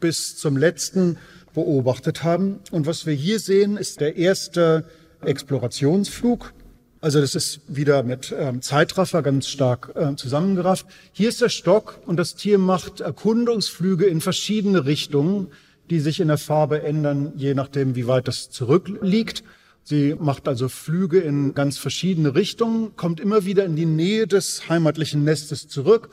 [0.00, 1.16] bis zum letzten
[1.54, 2.60] beobachtet haben.
[2.70, 4.84] Und was wir hier sehen, ist der erste
[5.22, 6.52] Explorationsflug.
[7.00, 10.86] Also das ist wieder mit ähm, Zeitraffer ganz stark äh, zusammengerafft.
[11.12, 15.48] Hier ist der Stock und das Tier macht Erkundungsflüge in verschiedene Richtungen,
[15.90, 19.44] die sich in der Farbe ändern, je nachdem, wie weit das zurückliegt.
[19.86, 24.70] Sie macht also Flüge in ganz verschiedene Richtungen, kommt immer wieder in die Nähe des
[24.70, 26.08] heimatlichen Nestes zurück,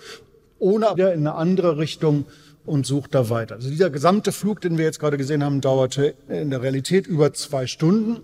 [0.59, 2.25] ohne wieder in eine andere Richtung
[2.65, 3.55] und sucht da weiter.
[3.55, 7.31] Also dieser gesamte Flug, den wir jetzt gerade gesehen haben, dauerte in der Realität über
[7.33, 8.19] zwei Stunden.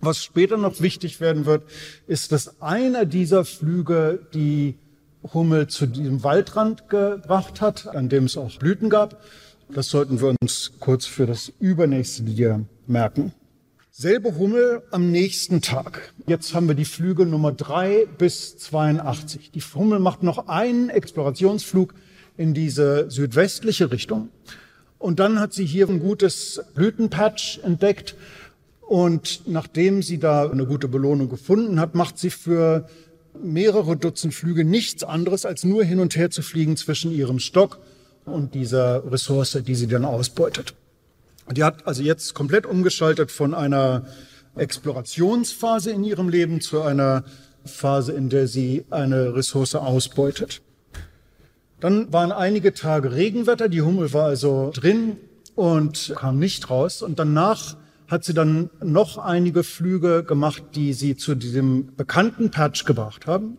[0.00, 1.64] Was später noch wichtig werden wird,
[2.06, 4.76] ist, dass einer dieser Flüge die
[5.34, 9.20] Hummel zu diesem Waldrand gebracht hat, an dem es auch Blüten gab.
[9.68, 13.32] Das sollten wir uns kurz für das übernächste Dia merken.
[14.00, 16.14] Selbe Hummel am nächsten Tag.
[16.28, 19.50] Jetzt haben wir die Flüge Nummer drei bis 82.
[19.50, 21.94] Die Hummel macht noch einen Explorationsflug
[22.36, 24.28] in diese südwestliche Richtung.
[24.98, 28.14] Und dann hat sie hier ein gutes Blütenpatch entdeckt.
[28.82, 32.88] Und nachdem sie da eine gute Belohnung gefunden hat, macht sie für
[33.42, 37.80] mehrere Dutzend Flüge nichts anderes, als nur hin und her zu fliegen zwischen ihrem Stock
[38.26, 40.76] und dieser Ressource, die sie dann ausbeutet.
[41.52, 44.06] Die hat also jetzt komplett umgeschaltet von einer
[44.56, 47.24] Explorationsphase in ihrem Leben zu einer
[47.64, 50.60] Phase, in der sie eine Ressource ausbeutet.
[51.80, 55.16] Dann waren einige Tage Regenwetter, die Hummel war also drin
[55.54, 57.02] und kam nicht raus.
[57.02, 57.76] Und danach
[58.08, 63.58] hat sie dann noch einige Flüge gemacht, die sie zu diesem bekannten Patch gebracht haben.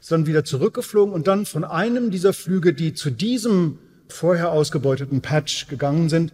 [0.00, 5.20] Ist dann wieder zurückgeflogen und dann von einem dieser Flüge, die zu diesem vorher ausgebeuteten
[5.20, 6.32] Patch gegangen sind,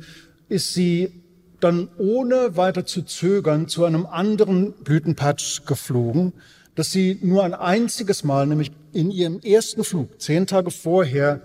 [0.49, 1.23] ist sie
[1.61, 6.33] dann ohne weiter zu zögern zu einem anderen Blütenpatch geflogen,
[6.75, 11.41] das sie nur ein einziges Mal, nämlich in ihrem ersten Flug, zehn Tage vorher,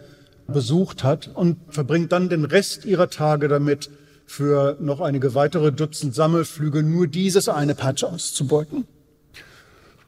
[0.48, 3.90] besucht hat und verbringt dann den Rest ihrer Tage damit,
[4.32, 8.86] für noch einige weitere Dutzend Sammelflüge nur dieses eine Patch auszubeuten.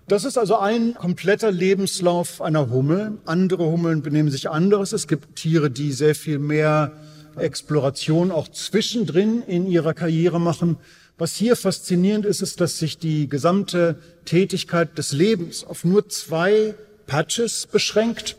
[0.08, 3.18] Das ist also ein kompletter Lebenslauf einer Hummel.
[3.26, 4.94] Andere Hummeln benehmen sich anderes.
[4.94, 6.94] Es gibt Tiere, die sehr viel mehr
[7.38, 10.78] Exploration auch zwischendrin in ihrer Karriere machen.
[11.18, 16.76] Was hier faszinierend ist, ist, dass sich die gesamte Tätigkeit des Lebens auf nur zwei
[17.06, 18.38] Patches beschränkt.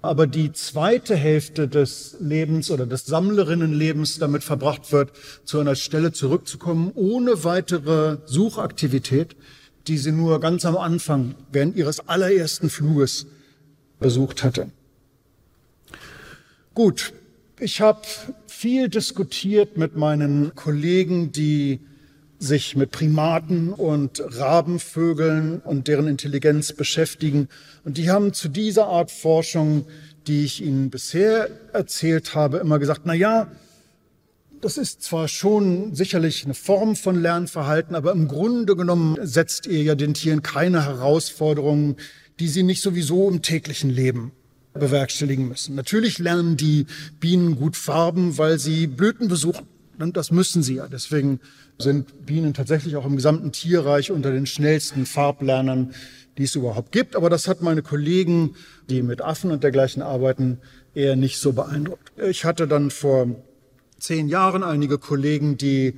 [0.00, 5.10] Aber die zweite Hälfte des Lebens oder des Sammlerinnenlebens damit verbracht wird,
[5.44, 9.34] zu einer Stelle zurückzukommen, ohne weitere Suchaktivität,
[9.88, 13.26] die sie nur ganz am Anfang während ihres allerersten Fluges
[13.98, 14.70] besucht hatte.
[16.74, 17.12] Gut,
[17.60, 18.02] ich habe
[18.46, 21.80] viel diskutiert mit meinen Kollegen, die
[22.38, 27.48] sich mit Primaten und Rabenvögeln und deren Intelligenz beschäftigen.
[27.84, 29.86] Und die haben zu dieser Art Forschung,
[30.28, 33.50] die ich Ihnen bisher erzählt habe, immer gesagt, na ja,
[34.60, 39.82] das ist zwar schon sicherlich eine Form von Lernverhalten, aber im Grunde genommen setzt ihr
[39.82, 41.96] ja den Tieren keine Herausforderungen,
[42.40, 44.32] die sie nicht sowieso im täglichen Leben
[44.78, 45.74] bewerkstelligen müssen.
[45.74, 46.86] Natürlich lernen die
[47.20, 49.66] Bienen gut Farben, weil sie Blüten besuchen.
[49.98, 50.86] Und das müssen sie ja.
[50.86, 51.40] Deswegen
[51.78, 55.92] sind Bienen tatsächlich auch im gesamten Tierreich unter den schnellsten Farblernern,
[56.38, 57.16] die es überhaupt gibt.
[57.16, 58.54] Aber das hat meine Kollegen,
[58.88, 60.58] die mit Affen und dergleichen arbeiten,
[60.94, 62.12] eher nicht so beeindruckt.
[62.18, 63.34] Ich hatte dann vor
[63.98, 65.94] zehn Jahren einige Kollegen, die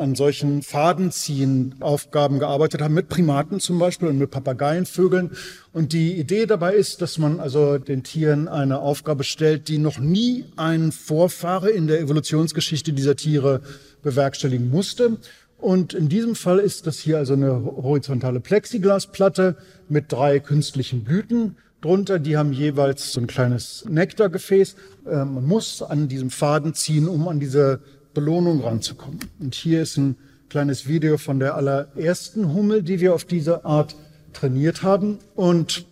[0.00, 5.30] an solchen Fadenziehen Aufgaben gearbeitet haben, mit Primaten zum Beispiel und mit Papageienvögeln.
[5.72, 9.98] Und die Idee dabei ist, dass man also den Tieren eine Aufgabe stellt, die noch
[9.98, 13.60] nie ein Vorfahre in der Evolutionsgeschichte dieser Tiere
[14.02, 15.18] bewerkstelligen musste.
[15.58, 19.56] Und in diesem Fall ist das hier also eine horizontale Plexiglasplatte
[19.88, 22.18] mit drei künstlichen Blüten drunter.
[22.18, 24.74] Die haben jeweils so ein kleines Nektargefäß.
[25.06, 27.80] Äh, man muss an diesem Faden ziehen, um an diese
[28.14, 29.20] Belohnung ranzukommen.
[29.38, 30.16] Und hier ist ein
[30.48, 33.94] kleines Video von der allerersten Hummel, die wir auf diese Art
[34.32, 35.18] trainiert haben.
[35.34, 35.86] Und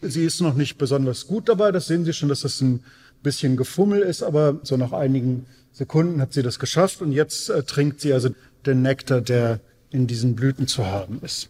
[0.00, 1.72] sie ist noch nicht besonders gut dabei.
[1.72, 2.84] Das sehen Sie schon, dass das ein
[3.22, 7.62] bisschen Gefummel ist, aber so nach einigen Sekunden hat sie das geschafft und jetzt äh,
[7.62, 8.30] trinkt sie also
[8.66, 11.48] den Nektar, der in diesen Blüten zu haben ist.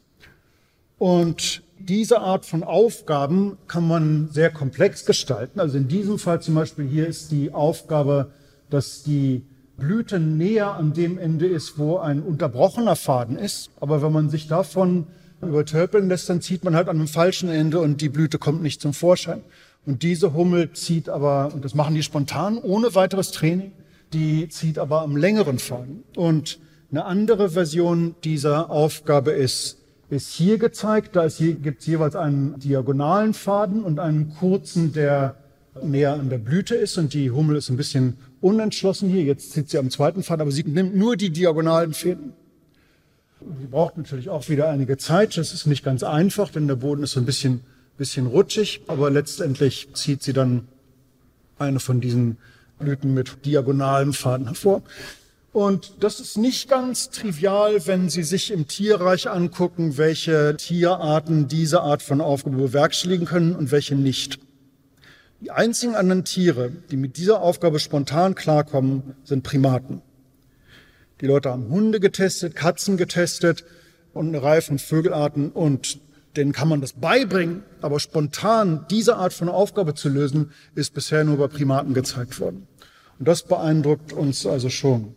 [0.98, 5.58] Und diese Art von Aufgaben kann man sehr komplex gestalten.
[5.58, 8.30] Also in diesem Fall zum Beispiel hier ist die Aufgabe,
[8.70, 9.42] dass die
[9.76, 13.70] Blüte näher an dem Ende ist, wo ein unterbrochener Faden ist.
[13.80, 15.06] Aber wenn man sich davon
[15.40, 18.80] übertölpeln lässt, dann zieht man halt an dem falschen Ende und die Blüte kommt nicht
[18.80, 19.42] zum Vorschein.
[19.84, 23.72] Und diese Hummel zieht aber, und das machen die spontan, ohne weiteres Training,
[24.12, 26.04] die zieht aber am längeren Faden.
[26.16, 29.78] Und eine andere Version dieser Aufgabe ist,
[30.10, 31.16] ist hier gezeigt.
[31.16, 35.36] Da gibt es jeweils einen diagonalen Faden und einen kurzen, der
[35.82, 36.98] näher an der Blüte ist.
[36.98, 39.22] Und die Hummel ist ein bisschen unentschlossen hier.
[39.22, 42.34] Jetzt zieht sie am zweiten Faden, aber sie nimmt nur die diagonalen Fäden.
[43.60, 45.36] Sie braucht natürlich auch wieder einige Zeit.
[45.36, 47.60] Das ist nicht ganz einfach, denn der Boden ist so ein bisschen,
[47.96, 48.82] bisschen rutschig.
[48.86, 50.68] Aber letztendlich zieht sie dann
[51.58, 52.36] eine von diesen
[52.78, 54.82] Blüten mit diagonalem Faden hervor.
[55.52, 61.82] Und das ist nicht ganz trivial, wenn Sie sich im Tierreich angucken, welche Tierarten diese
[61.82, 64.38] Art von Aufgabe bewerkstelligen können und welche nicht.
[65.42, 70.00] Die einzigen anderen Tiere, die mit dieser Aufgabe spontan klarkommen, sind Primaten.
[71.20, 73.64] Die Leute haben Hunde getestet, Katzen getestet
[74.12, 75.98] und eine Reihe von Vögelarten und
[76.36, 81.24] denen kann man das beibringen, aber spontan diese Art von Aufgabe zu lösen, ist bisher
[81.24, 82.68] nur bei Primaten gezeigt worden.
[83.18, 85.16] Und das beeindruckt uns also schon.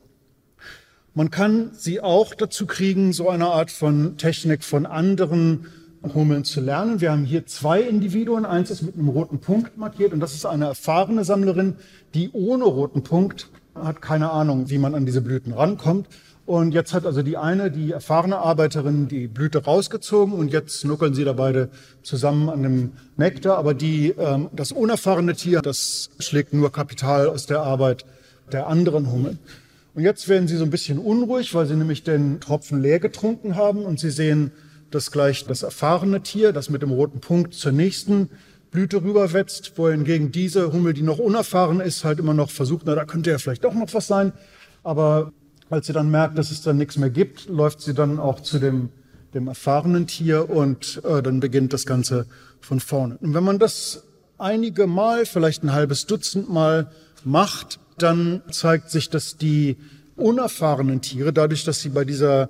[1.13, 5.67] Man kann sie auch dazu kriegen, so eine Art von Technik von anderen
[6.13, 7.01] Hummeln zu lernen.
[7.01, 8.45] Wir haben hier zwei Individuen.
[8.45, 11.75] Eins ist mit einem roten Punkt markiert und das ist eine erfahrene Sammlerin,
[12.13, 16.07] die ohne roten Punkt hat keine Ahnung, wie man an diese Blüten rankommt.
[16.45, 21.15] Und jetzt hat also die eine, die erfahrene Arbeiterin, die Blüte rausgezogen und jetzt nuckeln
[21.15, 21.69] sie da beide
[22.03, 23.57] zusammen an dem Nektar.
[23.57, 28.05] Aber die, ähm, das unerfahrene Tier, das schlägt nur Kapital aus der Arbeit
[28.51, 29.39] der anderen Hummeln.
[29.95, 33.55] Und jetzt werden sie so ein bisschen unruhig, weil sie nämlich den Tropfen leer getrunken
[33.55, 34.51] haben und sie sehen,
[34.95, 38.29] dass gleich das erfahrene Tier, das mit dem roten Punkt zur nächsten
[38.71, 43.05] Blüte rüberwetzt, wohingegen diese Hummel, die noch unerfahren ist, halt immer noch versucht, na, da
[43.05, 44.33] könnte ja vielleicht doch noch was sein.
[44.83, 45.33] Aber
[45.69, 48.57] als sie dann merkt, dass es dann nichts mehr gibt, läuft sie dann auch zu
[48.57, 48.89] dem,
[49.33, 52.25] dem erfahrenen Tier und äh, dann beginnt das Ganze
[52.61, 53.17] von vorne.
[53.19, 54.03] Und wenn man das
[54.37, 56.89] einige Mal, vielleicht ein halbes Dutzend Mal
[57.23, 59.77] macht, dann zeigt sich, dass die
[60.15, 62.49] unerfahrenen Tiere, dadurch, dass sie bei dieser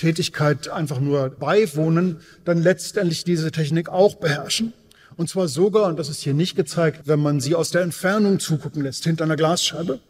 [0.00, 4.72] Tätigkeit einfach nur beiwohnen, dann letztendlich diese Technik auch beherrschen.
[5.16, 8.40] Und zwar sogar, und das ist hier nicht gezeigt, wenn man sie aus der Entfernung
[8.40, 10.00] zugucken lässt, hinter einer Glasscheibe.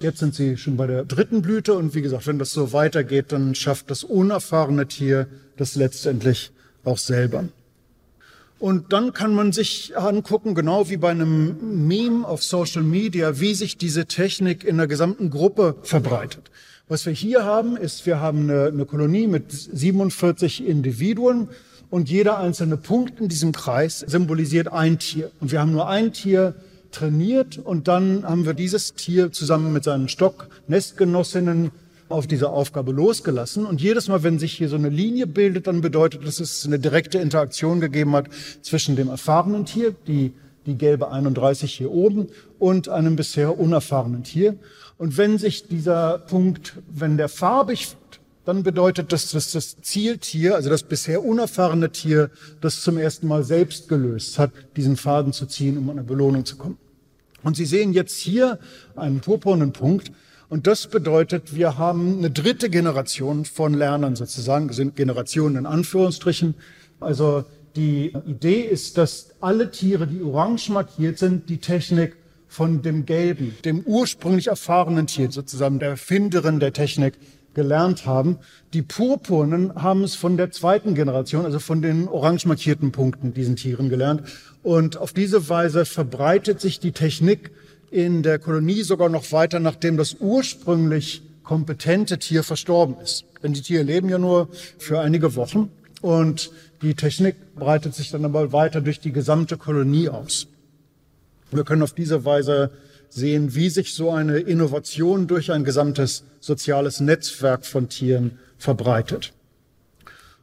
[0.00, 3.26] Jetzt sind sie schon bei der dritten Blüte und wie gesagt, wenn das so weitergeht,
[3.32, 6.52] dann schafft das unerfahrene Tier das letztendlich
[6.84, 7.44] auch selber.
[8.58, 13.54] Und dann kann man sich angucken, genau wie bei einem Meme auf Social Media, wie
[13.54, 16.50] sich diese Technik in der gesamten Gruppe verbreitet.
[16.90, 21.48] Was wir hier haben, ist, wir haben eine, eine Kolonie mit 47 Individuen
[21.90, 25.30] und jeder einzelne Punkt in diesem Kreis symbolisiert ein Tier.
[25.38, 26.54] Und wir haben nur ein Tier
[26.90, 31.72] trainiert und dann haben wir dieses Tier zusammen mit seinen Stocknestgenossinnen
[32.08, 33.66] auf diese Aufgabe losgelassen.
[33.66, 36.64] Und jedes Mal, wenn sich hier so eine Linie bildet, dann bedeutet das, dass es
[36.64, 38.30] eine direkte Interaktion gegeben hat
[38.62, 40.32] zwischen dem erfahrenen Tier, die,
[40.64, 44.56] die gelbe 31 hier oben, und einem bisher unerfahrenen Tier.
[44.98, 50.54] Und wenn sich dieser Punkt, wenn der farbig wird, dann bedeutet das, dass das Zieltier,
[50.54, 52.30] also das bisher unerfahrene Tier,
[52.60, 56.44] das zum ersten Mal selbst gelöst hat, diesen Faden zu ziehen, um an eine Belohnung
[56.44, 56.78] zu kommen.
[57.42, 58.58] Und Sie sehen jetzt hier
[58.96, 60.10] einen purpurnen Punkt.
[60.48, 66.54] Und das bedeutet, wir haben eine dritte Generation von Lernern sozusagen, sind Generationen in Anführungsstrichen.
[67.00, 67.44] Also
[67.76, 72.16] die Idee ist, dass alle Tiere, die orange markiert sind, die Technik
[72.48, 77.14] von dem gelben, dem ursprünglich erfahrenen Tier, sozusagen der Erfinderin der Technik,
[77.54, 78.38] gelernt haben.
[78.72, 83.56] Die Purpurnen haben es von der zweiten Generation, also von den orange markierten Punkten, diesen
[83.56, 84.22] Tieren gelernt.
[84.62, 87.50] Und auf diese Weise verbreitet sich die Technik
[87.90, 93.24] in der Kolonie sogar noch weiter, nachdem das ursprünglich kompetente Tier verstorben ist.
[93.42, 96.50] Denn die Tiere leben ja nur für einige Wochen und
[96.82, 100.46] die Technik breitet sich dann aber weiter durch die gesamte Kolonie aus.
[101.50, 102.70] Wir können auf diese Weise
[103.08, 109.32] sehen, wie sich so eine Innovation durch ein gesamtes soziales Netzwerk von Tieren verbreitet.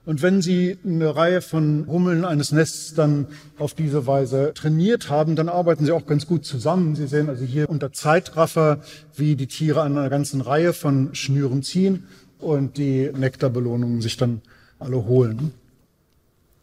[0.05, 5.35] Und wenn Sie eine Reihe von Hummeln eines Nests dann auf diese Weise trainiert haben,
[5.35, 6.95] dann arbeiten sie auch ganz gut zusammen.
[6.95, 8.81] Sie sehen also hier unter Zeitraffer,
[9.15, 12.03] wie die Tiere an einer ganzen Reihe von Schnüren ziehen
[12.37, 14.41] und die Nektarbelohnungen sich dann
[14.77, 15.53] alle holen.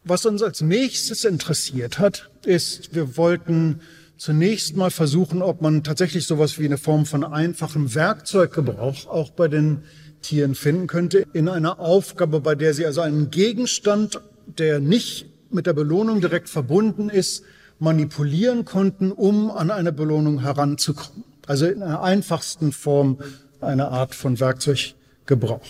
[0.04, 3.80] Was uns als nächstes interessiert hat, ist, wir wollten
[4.22, 9.48] zunächst mal versuchen, ob man tatsächlich sowas wie eine Form von einfachem Werkzeuggebrauch auch bei
[9.48, 9.82] den
[10.20, 15.66] Tieren finden könnte, in einer Aufgabe, bei der sie also einen Gegenstand, der nicht mit
[15.66, 17.42] der Belohnung direkt verbunden ist,
[17.80, 21.24] manipulieren konnten, um an eine Belohnung heranzukommen.
[21.48, 23.18] Also in einer einfachsten Form
[23.60, 25.66] eine Art von Werkzeuggebrauch.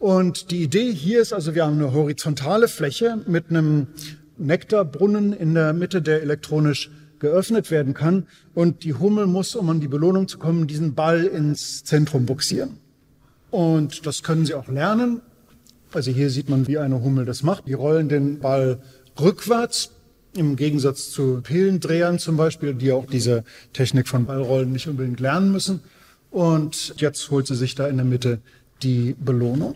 [0.00, 3.86] Und die Idee hier ist also, wir haben eine horizontale Fläche mit einem
[4.36, 8.26] Nektarbrunnen in der Mitte, der elektronisch geöffnet werden kann.
[8.54, 12.78] Und die Hummel muss, um an die Belohnung zu kommen, diesen Ball ins Zentrum buxieren.
[13.50, 15.22] Und das können sie auch lernen.
[15.92, 17.66] Also hier sieht man, wie eine Hummel das macht.
[17.66, 18.78] Die rollen den Ball
[19.18, 19.92] rückwärts,
[20.34, 25.50] im Gegensatz zu Pillendrehern zum Beispiel, die auch diese Technik von Ballrollen nicht unbedingt lernen
[25.50, 25.80] müssen.
[26.30, 28.40] Und jetzt holt sie sich da in der Mitte
[28.82, 29.74] die Belohnung.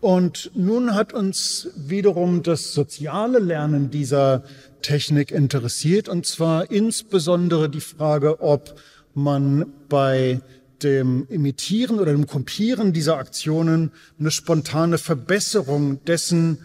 [0.00, 4.44] Und nun hat uns wiederum das soziale Lernen dieser
[4.82, 8.78] Technik interessiert, und zwar insbesondere die Frage, ob
[9.14, 10.40] man bei
[10.82, 13.90] dem Imitieren oder dem Kopieren dieser Aktionen
[14.20, 16.58] eine spontane Verbesserung dessen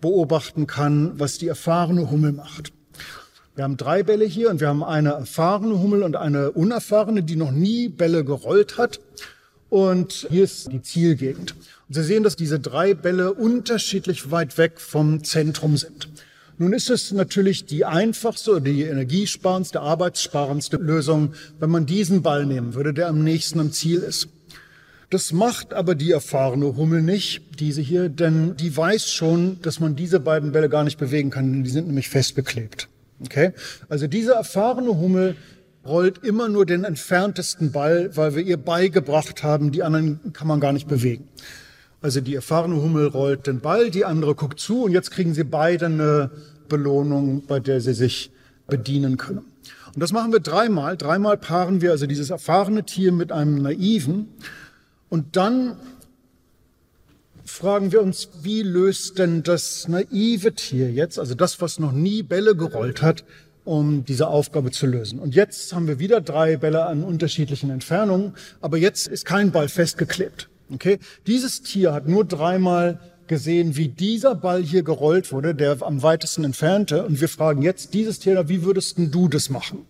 [0.00, 2.72] beobachten kann, was die erfahrene Hummel macht.
[3.56, 7.36] Wir haben drei Bälle hier und wir haben eine erfahrene Hummel und eine unerfahrene, die
[7.36, 9.00] noch nie Bälle gerollt hat.
[9.68, 11.54] Und hier ist die Zielgegend.
[11.92, 16.08] Sie sehen, dass diese drei Bälle unterschiedlich weit weg vom Zentrum sind.
[16.56, 22.46] Nun ist es natürlich die einfachste oder die energiesparendste, arbeitssparendste Lösung, wenn man diesen Ball
[22.46, 24.28] nehmen würde, der am nächsten am Ziel ist.
[25.10, 29.96] Das macht aber die erfahrene Hummel nicht, diese hier, denn die weiß schon, dass man
[29.96, 32.88] diese beiden Bälle gar nicht bewegen kann, denn die sind nämlich festbeklebt.
[33.24, 33.50] Okay?
[33.88, 35.34] Also diese erfahrene Hummel
[35.84, 40.60] rollt immer nur den entferntesten Ball, weil wir ihr beigebracht haben, die anderen kann man
[40.60, 41.26] gar nicht bewegen.
[42.02, 45.44] Also die erfahrene Hummel rollt den Ball, die andere guckt zu und jetzt kriegen sie
[45.44, 46.30] beide eine
[46.68, 48.30] Belohnung, bei der sie sich
[48.66, 49.44] bedienen können.
[49.94, 50.96] Und das machen wir dreimal.
[50.96, 54.28] Dreimal paaren wir also dieses erfahrene Tier mit einem naiven.
[55.08, 55.76] Und dann
[57.44, 62.22] fragen wir uns, wie löst denn das naive Tier jetzt, also das, was noch nie
[62.22, 63.24] Bälle gerollt hat,
[63.64, 65.18] um diese Aufgabe zu lösen.
[65.18, 69.68] Und jetzt haben wir wieder drei Bälle an unterschiedlichen Entfernungen, aber jetzt ist kein Ball
[69.68, 70.49] festgeklebt.
[70.72, 70.98] Okay?
[71.26, 76.44] Dieses Tier hat nur dreimal gesehen, wie dieser Ball hier gerollt wurde, der am weitesten
[76.44, 77.06] entfernte.
[77.06, 79.86] Und wir fragen jetzt dieses Tier, wie würdest du das machen?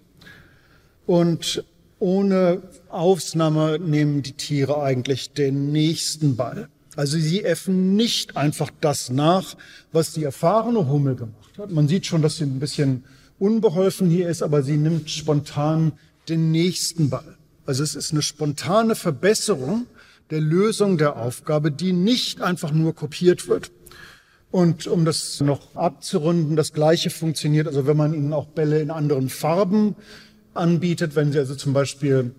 [1.07, 1.65] Und
[1.99, 6.69] ohne Ausnahme nehmen die Tiere eigentlich den nächsten Ball.
[6.97, 9.57] Also sie äffen nicht einfach das nach,
[9.93, 11.71] was die erfahrene Hummel gemacht hat.
[11.71, 13.05] Man sieht schon, dass sie ein bisschen
[13.39, 15.93] unbeholfen hier ist, aber sie nimmt spontan
[16.29, 17.37] den nächsten Ball.
[17.65, 19.87] Also es ist eine spontane Verbesserung
[20.31, 23.71] der Lösung der Aufgabe, die nicht einfach nur kopiert wird.
[24.51, 28.91] Und um das noch abzurunden, das Gleiche funktioniert, also wenn man ihnen auch Bälle in
[28.91, 29.95] anderen Farben
[30.55, 32.33] anbietet, wenn sie also zum Beispiel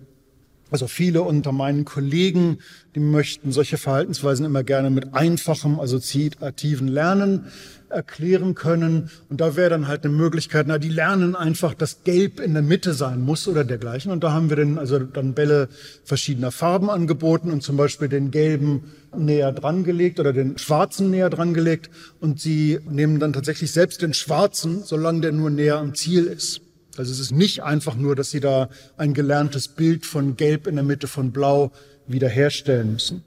[0.70, 2.58] also viele unter meinen Kollegen,
[2.94, 7.46] die möchten solche Verhaltensweisen immer gerne mit einfachem assoziativen Lernen
[7.88, 9.10] erklären können.
[9.28, 12.62] Und da wäre dann halt eine Möglichkeit, na, die lernen einfach, dass Gelb in der
[12.62, 14.10] Mitte sein muss oder dergleichen.
[14.12, 15.68] Und da haben wir dann also dann Bälle
[16.04, 21.30] verschiedener Farben angeboten und zum Beispiel den gelben näher dran gelegt oder den schwarzen näher
[21.30, 21.90] dran gelegt.
[22.20, 26.62] Und sie nehmen dann tatsächlich selbst den schwarzen, solange der nur näher am Ziel ist.
[26.98, 28.68] Also es ist nicht einfach nur, dass Sie da
[28.98, 31.72] ein gelerntes Bild von Gelb in der Mitte von Blau
[32.06, 33.24] wiederherstellen müssen.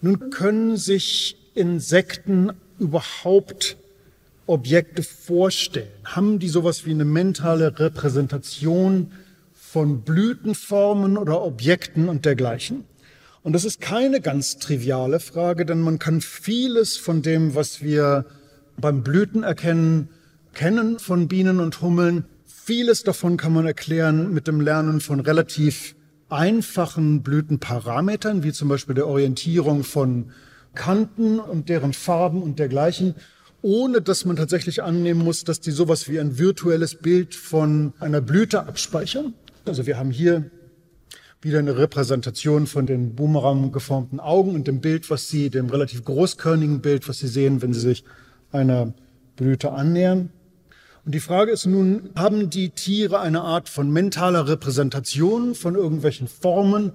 [0.00, 3.76] Nun können sich Insekten überhaupt
[4.46, 5.90] Objekte vorstellen?
[6.04, 9.12] Haben die sowas wie eine mentale Repräsentation
[9.54, 12.84] von Blütenformen oder Objekten und dergleichen?
[13.42, 18.24] Und das ist keine ganz triviale Frage, denn man kann vieles von dem, was wir
[18.76, 20.08] beim Blüten erkennen,
[20.54, 22.24] kennen von Bienen und Hummeln.
[22.46, 25.94] Vieles davon kann man erklären mit dem Lernen von relativ
[26.28, 30.30] einfachen Blütenparametern, wie zum Beispiel der Orientierung von
[30.74, 33.14] Kanten und deren Farben und dergleichen,
[33.62, 38.20] ohne dass man tatsächlich annehmen muss, dass die sowas wie ein virtuelles Bild von einer
[38.20, 39.34] Blüte abspeichern.
[39.64, 40.50] Also wir haben hier
[41.40, 46.04] wieder eine Repräsentation von den Boomerang geformten Augen und dem Bild, was Sie, dem relativ
[46.04, 48.04] großkörnigen Bild, was Sie sehen, wenn Sie sich
[48.50, 48.92] einer
[49.36, 50.30] Blüte annähern.
[51.08, 56.28] Und die Frage ist nun, haben die Tiere eine Art von mentaler Repräsentation von irgendwelchen
[56.28, 56.92] Formen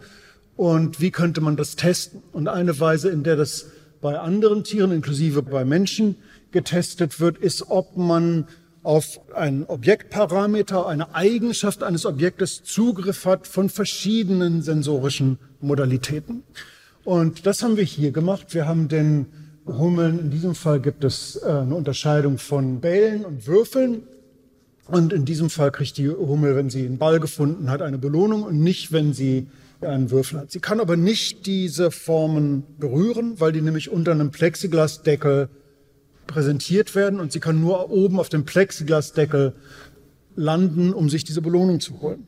[0.55, 2.22] und wie könnte man das testen?
[2.32, 6.16] Und eine Weise, in der das bei anderen Tieren, inklusive bei Menschen,
[6.51, 8.47] getestet wird, ist, ob man
[8.84, 16.43] auf einen Objektparameter, eine Eigenschaft eines Objektes Zugriff hat von verschiedenen sensorischen Modalitäten.
[17.03, 18.53] Und das haben wir hier gemacht.
[18.53, 19.26] Wir haben den
[19.66, 20.20] Hummeln.
[20.20, 24.03] In diesem Fall gibt es äh, eine Unterscheidung von Bällen und Würfeln.
[24.88, 28.43] Und in diesem Fall kriegt die Hummel, wenn sie einen Ball gefunden hat, eine Belohnung
[28.43, 29.47] und nicht, wenn sie
[29.82, 30.51] einen Würfel hat.
[30.51, 35.49] Sie kann aber nicht diese Formen berühren, weil die nämlich unter einem Plexiglasdeckel
[36.28, 39.53] präsentiert werden und sie kann nur oben auf dem Plexiglasdeckel
[40.36, 42.28] landen, um sich diese Belohnung zu holen.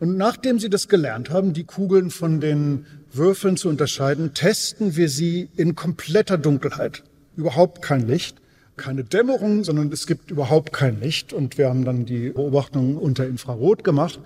[0.00, 5.10] Und nachdem Sie das gelernt haben, die Kugeln von den Würfeln zu unterscheiden, testen wir
[5.10, 7.04] sie in kompletter Dunkelheit.
[7.36, 8.36] Überhaupt kein Licht.
[8.76, 11.34] keine Dämmerung, sondern es gibt überhaupt kein Licht.
[11.34, 14.20] Und wir haben dann die Beobachtungen unter Infrarot gemacht.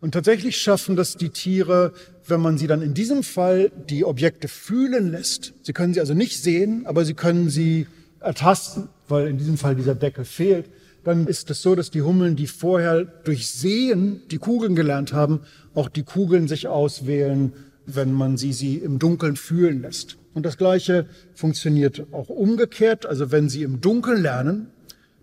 [0.00, 1.92] Und tatsächlich schaffen das die Tiere,
[2.26, 5.54] wenn man sie dann in diesem Fall die Objekte fühlen lässt.
[5.62, 7.88] Sie können sie also nicht sehen, aber sie können sie
[8.20, 10.66] ertasten, weil in diesem Fall dieser Deckel fehlt.
[11.06, 15.42] Dann ist es so, dass die Hummeln, die vorher durch Sehen die Kugeln gelernt haben,
[15.72, 17.52] auch die Kugeln sich auswählen,
[17.86, 20.16] wenn man sie, sie im Dunkeln fühlen lässt.
[20.34, 23.06] Und das Gleiche funktioniert auch umgekehrt.
[23.06, 24.66] Also wenn Sie im Dunkeln lernen,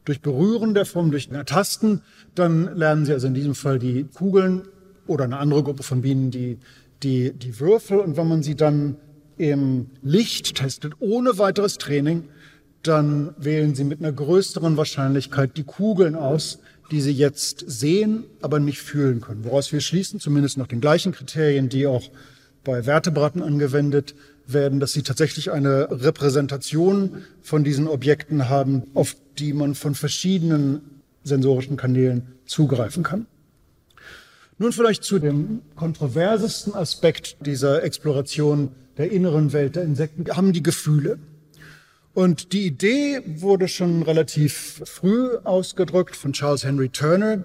[0.06, 2.02] durch Berühren der Form, durch Ertasten,
[2.34, 4.62] dann lernen Sie also in diesem Fall die Kugeln
[5.06, 6.60] oder eine andere Gruppe von Bienen die,
[7.04, 8.00] die, die Würfel.
[8.00, 8.96] Und wenn man sie dann
[9.36, 12.24] im Licht testet, ohne weiteres Training,
[12.84, 16.60] dann wählen Sie mit einer größeren Wahrscheinlichkeit die Kugeln aus,
[16.92, 19.46] die Sie jetzt sehen, aber nicht fühlen können.
[19.46, 22.12] Woraus wir schließen, zumindest nach den gleichen Kriterien, die auch
[22.64, 24.16] bei Vertebraten angewendet
[24.46, 30.82] werden, dass sie tatsächlich eine Repräsentation von diesen Objekten haben, auf die man von verschiedenen
[31.24, 33.26] sensorischen Kanälen zugreifen kann.
[34.58, 40.62] Nun vielleicht zu dem kontroversesten Aspekt dieser Exploration der inneren Welt der Insekten, haben die
[40.62, 41.18] Gefühle.
[42.14, 47.44] Und die Idee wurde schon relativ früh ausgedrückt von Charles Henry Turner,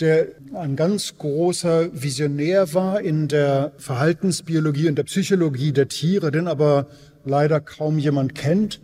[0.00, 6.46] der ein ganz großer Visionär war in der Verhaltensbiologie und der Psychologie der Tiere, den
[6.46, 6.86] aber
[7.24, 8.80] leider kaum jemand kennt.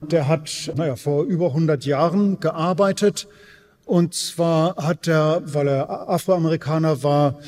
[0.00, 3.28] Der hat naja, vor über 100 Jahren gearbeitet
[3.84, 7.38] und zwar hat er, weil er Afroamerikaner war,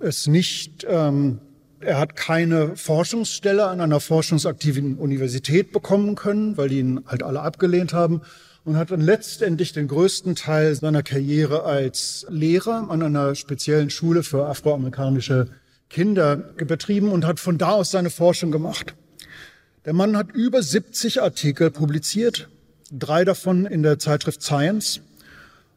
[0.00, 1.38] es nicht, ähm,
[1.84, 7.40] er hat keine Forschungsstelle an einer forschungsaktiven Universität bekommen können, weil die ihn halt alle
[7.40, 8.22] abgelehnt haben
[8.64, 14.22] und hat dann letztendlich den größten Teil seiner Karriere als Lehrer an einer speziellen Schule
[14.22, 15.48] für afroamerikanische
[15.90, 18.94] Kinder betrieben und hat von da aus seine Forschung gemacht.
[19.84, 22.48] Der Mann hat über 70 Artikel publiziert,
[22.90, 25.02] drei davon in der Zeitschrift Science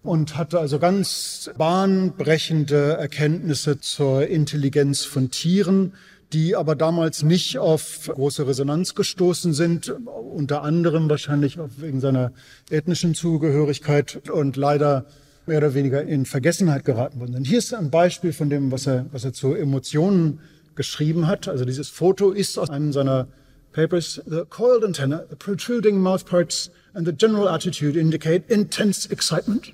[0.07, 5.93] und hatte also ganz bahnbrechende Erkenntnisse zur Intelligenz von Tieren,
[6.33, 9.93] die aber damals nicht auf große Resonanz gestoßen sind,
[10.33, 12.31] unter anderem wahrscheinlich wegen seiner
[12.69, 15.05] ethnischen Zugehörigkeit und leider
[15.45, 17.47] mehr oder weniger in Vergessenheit geraten worden sind.
[17.47, 20.39] Hier ist ein Beispiel von dem, was er, was er zu Emotionen
[20.75, 21.47] geschrieben hat.
[21.47, 23.27] Also dieses Foto ist aus einem seiner
[23.73, 24.21] Papers.
[24.25, 29.73] The coiled antenna, the protruding mouthparts and the general attitude indicate intense excitement.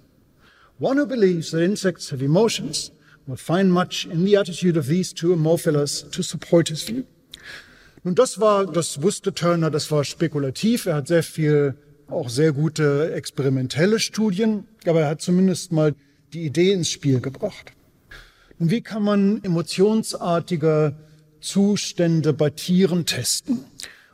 [0.80, 2.92] One who believes that insects have emotions
[3.28, 7.06] will find much in the attitude of these two Amorphilus to support his view.
[8.04, 10.88] Nun, das war, das wusste Turner, das war spekulativ.
[10.88, 11.76] Er hat sehr viel,
[12.08, 15.96] auch sehr gute experimentelle Studien, aber er hat zumindest mal
[16.34, 17.72] die Idee ins Spiel gebracht.
[18.60, 20.96] Und wie kann man emotionsartige
[21.40, 23.64] Zustände bei Tieren testen?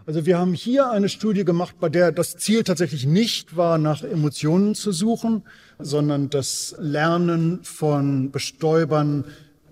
[0.09, 4.01] Also wir haben hier eine Studie gemacht, bei der das Ziel tatsächlich nicht war, nach
[4.01, 5.43] Emotionen zu suchen,
[5.77, 9.25] sondern das Lernen von Bestäubern,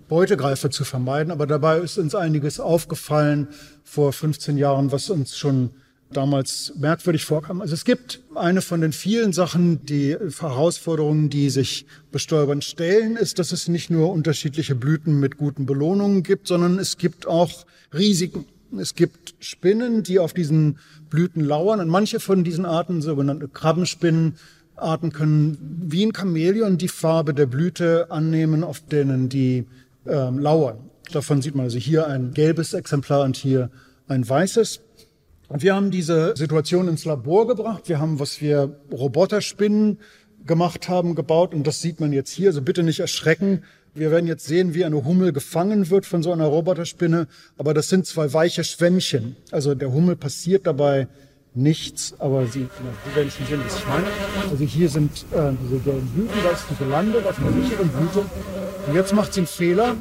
[0.08, 1.32] Beutegreifer zu vermeiden.
[1.32, 3.48] Aber dabei ist uns einiges aufgefallen
[3.82, 5.70] vor 15 Jahren, was uns schon
[6.12, 7.60] damals merkwürdig vorkam.
[7.60, 13.40] Also es gibt eine von den vielen Sachen, die Herausforderungen, die sich Bestäubern stellen, ist,
[13.40, 18.44] dass es nicht nur unterschiedliche Blüten mit guten Belohnungen gibt, sondern es gibt auch Risiken.
[18.76, 25.12] Es gibt Spinnen, die auf diesen Blüten lauern und manche von diesen Arten, sogenannte Krabbenspinnenarten,
[25.12, 29.66] können wie ein Chamäleon die Farbe der Blüte annehmen, auf denen die
[30.06, 30.78] ähm, lauern.
[31.12, 33.70] Davon sieht man also hier ein gelbes Exemplar und hier
[34.08, 34.80] ein weißes.
[35.48, 37.88] Und wir haben diese Situation ins Labor gebracht.
[37.88, 39.98] Wir haben, was wir Roboterspinnen
[40.46, 41.54] gemacht haben, gebaut.
[41.54, 42.48] Und das sieht man jetzt hier.
[42.48, 43.62] Also bitte nicht erschrecken.
[43.98, 47.26] Wir werden jetzt sehen, wie eine Hummel gefangen wird von so einer Roboterspinne.
[47.56, 49.34] Aber das sind zwei weiche Schwämmchen.
[49.50, 51.08] Also der Hummel passiert dabei
[51.52, 52.68] nichts, aber sie,
[53.08, 54.06] Sie werden schon sehen, was ich meine.
[54.48, 58.24] Also hier sind äh, diese gelben Blüten, da ist die gelandet auf einer sicheren Blüte.
[58.86, 59.96] Und jetzt macht sie einen Fehler.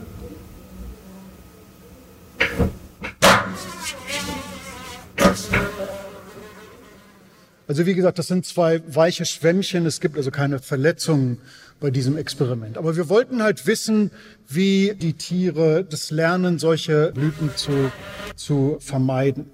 [7.67, 9.85] Also wie gesagt, das sind zwei weiche Schwämmchen.
[9.85, 11.39] Es gibt also keine Verletzungen
[11.79, 12.77] bei diesem Experiment.
[12.77, 14.11] Aber wir wollten halt wissen,
[14.47, 17.91] wie die Tiere das lernen, solche Blüten zu,
[18.35, 19.51] zu vermeiden.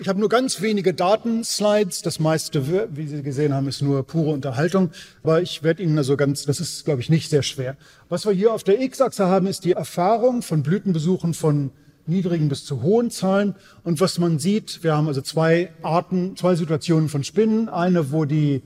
[0.00, 2.00] Ich habe nur ganz wenige Datenslides.
[2.00, 4.90] Das meiste, wie Sie gesehen haben, ist nur pure Unterhaltung.
[5.22, 7.76] Aber ich werde Ihnen also ganz, das ist, glaube ich, nicht sehr schwer.
[8.08, 11.70] Was wir hier auf der X-Achse haben, ist die Erfahrung von Blütenbesuchen von
[12.06, 13.54] niedrigen bis zu hohen Zahlen.
[13.84, 17.68] Und was man sieht, wir haben also zwei Arten, zwei Situationen von Spinnen.
[17.68, 18.62] Eine, wo die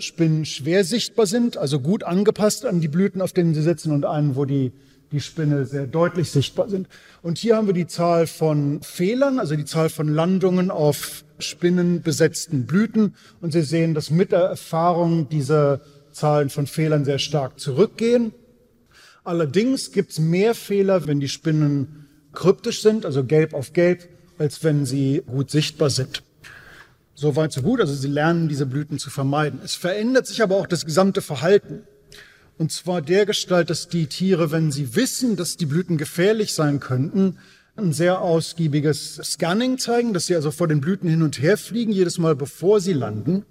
[0.00, 4.04] Spinnen schwer sichtbar sind, also gut angepasst an die Blüten, auf denen sie sitzen, und
[4.04, 4.72] einen, wo die,
[5.12, 6.88] die Spinne sehr deutlich sichtbar sind.
[7.22, 12.66] Und hier haben wir die Zahl von Fehlern, also die Zahl von Landungen auf spinnenbesetzten
[12.66, 13.14] Blüten.
[13.40, 15.80] Und Sie sehen, dass mit der Erfahrung diese
[16.12, 18.32] Zahlen von Fehlern sehr stark zurückgehen.
[19.24, 24.08] Allerdings gibt es mehr Fehler, wenn die Spinnen kryptisch sind, also gelb auf gelb,
[24.38, 26.23] als wenn sie gut sichtbar sind.
[27.14, 29.60] Soweit so gut, also sie lernen diese Blüten zu vermeiden.
[29.62, 31.82] Es verändert sich aber auch das gesamte Verhalten.
[32.58, 36.80] Und zwar der Gestalt, dass die Tiere, wenn sie wissen, dass die Blüten gefährlich sein
[36.80, 37.38] könnten,
[37.76, 41.92] ein sehr ausgiebiges Scanning zeigen, dass sie also vor den Blüten hin und her fliegen,
[41.92, 43.44] jedes Mal bevor sie landen.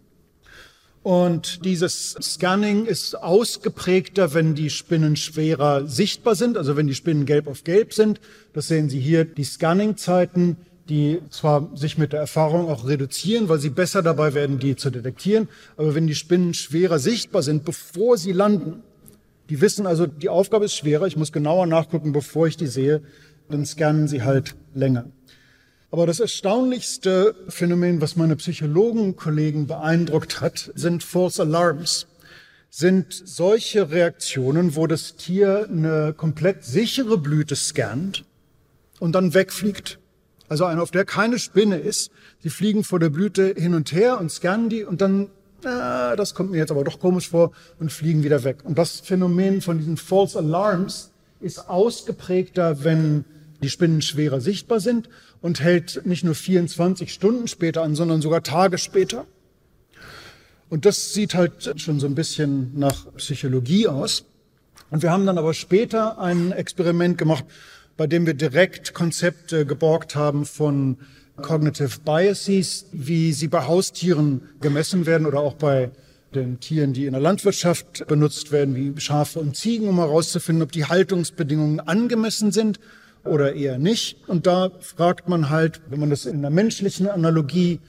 [1.02, 7.26] Und dieses Scanning ist ausgeprägter, wenn die Spinnen schwerer sichtbar sind, also wenn die Spinnen
[7.26, 8.22] gelb auf gelb sind.
[8.54, 10.56] Das sehen Sie hier, die Scanning-Zeiten,
[10.90, 14.90] die zwar sich mit der Erfahrung auch reduzieren, weil sie besser dabei werden, die zu
[14.90, 18.84] detektieren, aber wenn die Spinnen schwerer sichtbar sind, bevor sie landen,
[19.50, 23.02] die wissen also, die Aufgabe ist schwerer, ich muss genauer nachgucken, bevor ich die sehe,
[23.50, 25.06] dann scannen sie halt länger.
[25.94, 32.08] Aber das erstaunlichste Phänomen, was meine Psychologenkollegen beeindruckt hat, sind False Alarms.
[32.72, 38.26] Sind solche Reaktionen, wo das Tier eine komplett sichere Blüte scannt
[39.00, 40.00] und dann wegfliegt.
[40.50, 42.12] Also eine, auf der keine Spinne ist.
[42.44, 45.30] Die fliegen vor der Blüte hin und her und scannen die und dann,
[45.64, 48.58] äh, das kommt mir jetzt aber doch komisch vor und fliegen wieder weg.
[48.64, 53.26] Und das Phänomen von diesen False Alarms ist ausgeprägter, wenn
[53.62, 55.10] die Spinnen schwerer sichtbar sind
[55.42, 59.26] und hält nicht nur 24 Stunden später an, sondern sogar Tage später.
[60.70, 64.26] Und das sieht halt schon so ein bisschen nach Psychologie aus.
[64.90, 67.46] Und wir haben dann aber später ein Experiment gemacht,
[67.98, 70.98] bei dem wir direkt Konzepte geborgt haben von
[71.42, 75.92] Cognitive Biases, wie sie bei Haustieren gemessen werden oder auch bei
[76.36, 80.72] den Tieren, die in der Landwirtschaft benutzt werden, wie Schafe und Ziegen, um herauszufinden, ob
[80.72, 82.80] die Haltungsbedingungen angemessen sind
[83.24, 84.18] oder eher nicht.
[84.28, 87.80] Und da fragt man halt, wenn man das in einer menschlichen Analogie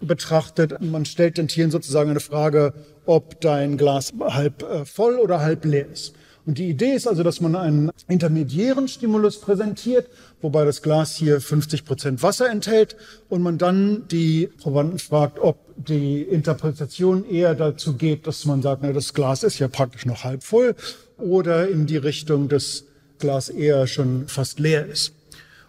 [0.00, 2.72] betrachtet, man stellt den Tieren sozusagen eine Frage,
[3.04, 6.14] ob dein Glas halb äh, voll oder halb leer ist.
[6.48, 10.08] Und die Idee ist also, dass man einen intermediären Stimulus präsentiert,
[10.40, 12.96] wobei das Glas hier 50 Prozent Wasser enthält
[13.28, 18.80] und man dann die Probanden fragt, ob die Interpretation eher dazu geht, dass man sagt,
[18.82, 20.74] na, das Glas ist ja praktisch noch halb voll
[21.18, 22.84] oder in die Richtung, dass
[23.18, 25.12] Glas eher schon fast leer ist.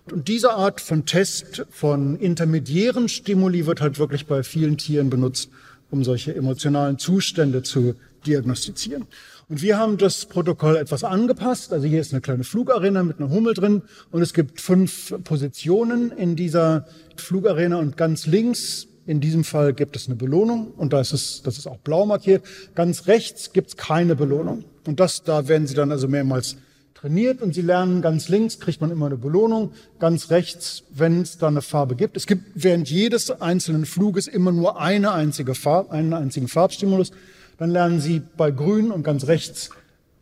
[0.10, 5.50] Und diese Art von Test von intermediären Stimuli wird halt wirklich bei vielen Tieren benutzt,
[5.92, 9.08] um solche emotionalen Zustände zu diagnostizieren.
[9.50, 11.74] Und wir haben das Protokoll etwas angepasst.
[11.74, 13.82] Also hier ist eine kleine Flugarena mit einer Hummel drin
[14.12, 16.86] und es gibt fünf Positionen in dieser
[17.18, 21.42] Flugarena und ganz links in diesem Fall gibt es eine Belohnung und da ist es,
[21.42, 22.44] das ist auch blau markiert.
[22.76, 24.66] Ganz rechts gibt es keine Belohnung.
[24.86, 26.58] Und das, da werden Sie dann also mehrmals
[26.94, 31.40] trainiert und Sie lernen ganz links, kriegt man immer eine Belohnung, ganz rechts, wenn es
[31.40, 32.18] da eine Farbe gibt.
[32.18, 37.12] Es gibt während jedes einzelnen Fluges immer nur eine einzige Farbe, einen einzigen Farbstimulus.
[37.60, 39.70] Dann lernen Sie bei grün und ganz rechts,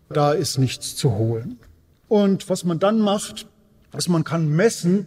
[0.10, 1.60] da ist nichts zu holen.
[2.08, 3.48] Und was man dann macht,
[3.96, 5.06] ist, man kann messen,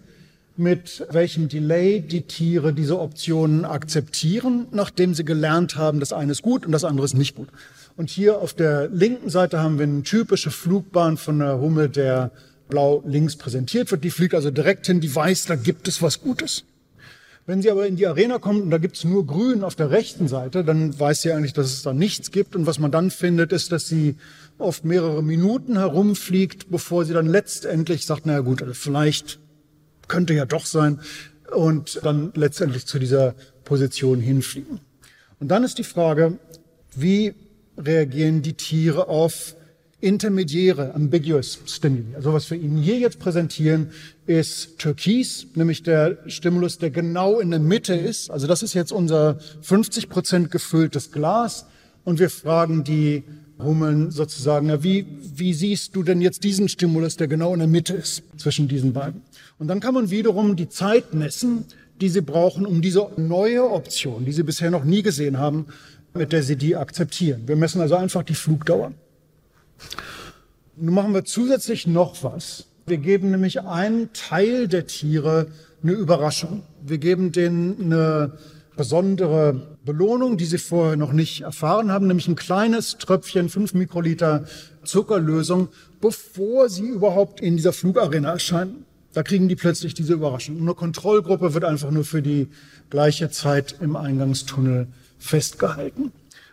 [0.56, 6.42] mit welchem Delay die Tiere diese Optionen akzeptieren, nachdem sie gelernt haben, das eine ist
[6.42, 7.48] gut und das andere ist nicht gut.
[7.96, 12.30] Und hier auf der linken Seite haben wir eine typische Flugbahn von der Hummel, der
[12.68, 14.04] blau links präsentiert wird.
[14.04, 16.64] Die fliegt also direkt hin, die weiß, da gibt es was Gutes.
[17.50, 19.90] Wenn sie aber in die Arena kommt und da gibt es nur Grün auf der
[19.90, 22.54] rechten Seite, dann weiß sie eigentlich, dass es da nichts gibt.
[22.54, 24.14] Und was man dann findet, ist, dass sie
[24.58, 29.40] oft mehrere Minuten herumfliegt, bevor sie dann letztendlich sagt, naja gut, also vielleicht
[30.06, 31.00] könnte ja doch sein.
[31.52, 33.34] Und dann letztendlich zu dieser
[33.64, 34.78] Position hinfliegen.
[35.40, 36.38] Und dann ist die Frage,
[36.94, 37.34] wie
[37.76, 39.56] reagieren die Tiere auf
[40.00, 42.14] intermediäre, ambiguous Stimuli.
[42.14, 43.90] Also was wir Ihnen hier jetzt präsentieren,
[44.26, 48.30] ist Türkis, nämlich der Stimulus, der genau in der Mitte ist.
[48.30, 51.66] Also das ist jetzt unser 50 Prozent gefülltes Glas.
[52.04, 53.24] Und wir fragen die
[53.58, 57.68] Hummeln sozusagen, na, wie, wie siehst du denn jetzt diesen Stimulus, der genau in der
[57.68, 59.22] Mitte ist zwischen diesen beiden?
[59.58, 61.66] Und dann kann man wiederum die Zeit messen,
[62.00, 65.66] die sie brauchen, um diese neue Option, die sie bisher noch nie gesehen haben,
[66.14, 67.42] mit der sie die akzeptieren.
[67.46, 68.92] Wir messen also einfach die Flugdauer.
[70.76, 72.66] Nun machen wir zusätzlich noch was.
[72.86, 75.48] Wir geben nämlich einen Teil der Tiere
[75.82, 76.62] eine Überraschung.
[76.82, 78.32] Wir geben denen eine
[78.76, 84.44] besondere Belohnung, die sie vorher noch nicht erfahren haben, nämlich ein kleines Tröpfchen, fünf Mikroliter
[84.84, 85.68] Zuckerlösung,
[86.00, 88.86] bevor sie überhaupt in dieser Flugarena erscheinen.
[89.12, 90.60] Da kriegen die plötzlich diese Überraschung.
[90.60, 92.48] Eine Kontrollgruppe wird einfach nur für die
[92.90, 94.86] gleiche Zeit im Eingangstunnel
[95.18, 96.12] festgehalten.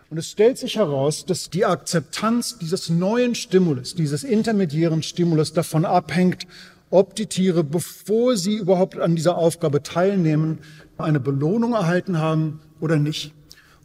[0.10, 5.84] Und es stellt sich heraus, dass die Akzeptanz dieses neuen Stimulus, dieses intermediären Stimulus davon
[5.84, 6.48] abhängt,
[6.90, 10.60] ob die Tiere, bevor sie überhaupt an dieser Aufgabe teilnehmen,
[10.98, 13.34] eine Belohnung erhalten haben oder nicht.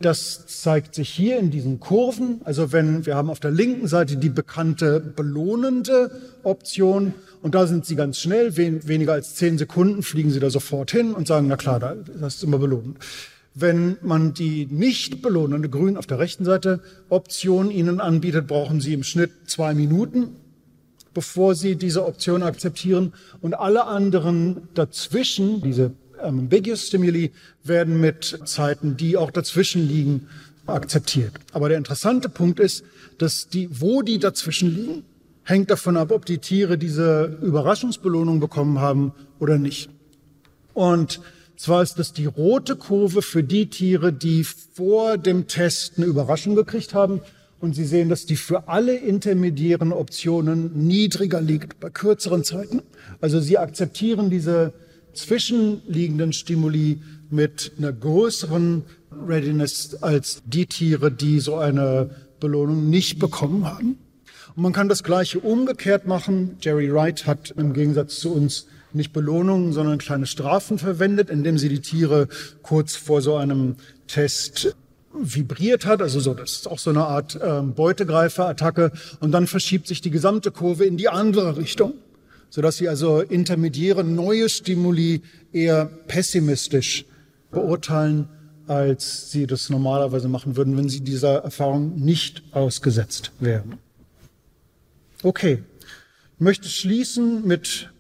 [0.00, 2.40] Das zeigt sich hier in diesen Kurven.
[2.44, 6.10] Also wenn wir haben auf der linken Seite die bekannte belohnende
[6.42, 10.50] Option und da sind sie ganz schnell, wen, weniger als zehn Sekunden fliegen sie da
[10.50, 12.98] sofort hin und sagen, na klar, das ist immer belohnt.
[13.54, 16.80] Wenn man die nicht belohnende Grün auf der rechten Seite
[17.10, 20.36] Option Ihnen anbietet, brauchen Sie im Schnitt zwei Minuten,
[21.12, 23.12] bevor Sie diese Option akzeptieren.
[23.42, 27.32] Und alle anderen dazwischen, diese Ambiguous Stimuli
[27.62, 30.28] werden mit Zeiten, die auch dazwischen liegen,
[30.66, 31.32] akzeptiert.
[31.52, 32.84] Aber der interessante Punkt ist,
[33.18, 35.04] dass die, wo die dazwischen liegen,
[35.44, 39.90] hängt davon ab, ob die Tiere diese Überraschungsbelohnung bekommen haben oder nicht.
[40.72, 41.20] Und
[41.62, 46.56] zwar ist das die rote Kurve für die Tiere, die vor dem Test eine Überraschung
[46.56, 47.20] gekriegt haben.
[47.60, 52.82] Und Sie sehen, dass die für alle intermediären Optionen niedriger liegt, bei kürzeren Zeiten.
[53.20, 54.72] Also Sie akzeptieren diese
[55.14, 57.00] zwischenliegenden Stimuli
[57.30, 58.82] mit einer größeren
[59.28, 62.10] Readiness als die Tiere, die so eine
[62.40, 63.98] Belohnung nicht bekommen haben.
[64.56, 66.56] Und man kann das Gleiche umgekehrt machen.
[66.60, 71.68] Jerry Wright hat im Gegensatz zu uns nicht Belohnungen, sondern kleine Strafen verwendet, indem sie
[71.68, 72.28] die Tiere
[72.62, 73.76] kurz vor so einem
[74.06, 74.76] Test
[75.14, 78.92] vibriert hat, also so, das ist auch so eine Art ähm, Beutegreiferattacke.
[79.20, 81.94] Und dann verschiebt sich die gesamte Kurve in die andere Richtung
[82.52, 85.22] sodass sie also intermediäre neue Stimuli
[85.54, 87.06] eher pessimistisch
[87.50, 88.28] beurteilen,
[88.66, 93.78] als sie das normalerweise machen würden, wenn sie dieser Erfahrung nicht ausgesetzt wären.
[95.22, 95.62] Okay,
[96.34, 97.90] ich möchte schließen mit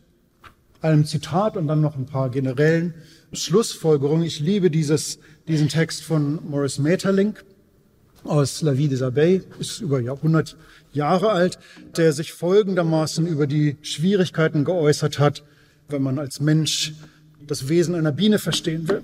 [0.82, 2.94] einem Zitat und dann noch ein paar generellen
[3.32, 4.26] Schlussfolgerungen.
[4.26, 5.18] Ich liebe dieses,
[5.48, 7.44] diesen Text von Morris Maeterlinck
[8.24, 10.56] aus La Vie des Abeilles, ist über Jahrhundert
[10.92, 11.58] Jahre alt,
[11.96, 15.42] der sich folgendermaßen über die Schwierigkeiten geäußert hat,
[15.88, 16.94] wenn man als Mensch
[17.46, 19.02] das Wesen einer Biene verstehen will.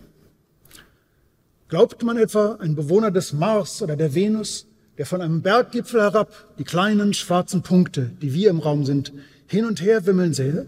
[1.69, 4.67] Glaubt man etwa, ein Bewohner des Mars oder der Venus,
[4.97, 9.13] der von einem Berggipfel herab die kleinen schwarzen Punkte, die wir im Raum sind,
[9.47, 10.67] hin und her wimmeln sähe,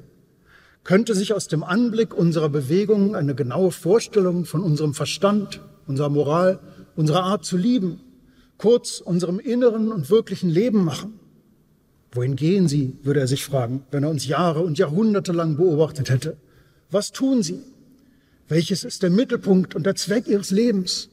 [0.85, 6.59] könnte sich aus dem Anblick unserer Bewegungen eine genaue Vorstellung von unserem Verstand, unserer Moral,
[6.97, 8.01] unserer Art zu lieben
[8.61, 11.18] kurz unserem inneren und wirklichen Leben machen.
[12.12, 16.11] Wohin gehen Sie, würde er sich fragen, wenn er uns Jahre und Jahrhunderte lang beobachtet
[16.11, 16.37] hätte.
[16.91, 17.61] Was tun Sie?
[18.49, 21.09] Welches ist der Mittelpunkt und der Zweck Ihres Lebens?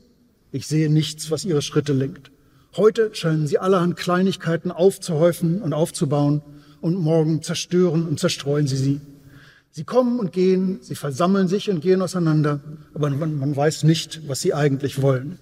[0.52, 2.32] Ich sehe nichts, was Ihre Schritte lenkt.
[2.76, 6.42] Heute scheinen Sie allerhand Kleinigkeiten aufzuhäufen und aufzubauen
[6.82, 9.02] und morgen zerstören und zerstreuen Sie sie.
[9.72, 12.60] Sie kommen und gehen, sie versammeln sich und gehen auseinander,
[12.94, 15.40] aber man, man weiß nicht, was sie eigentlich wollen.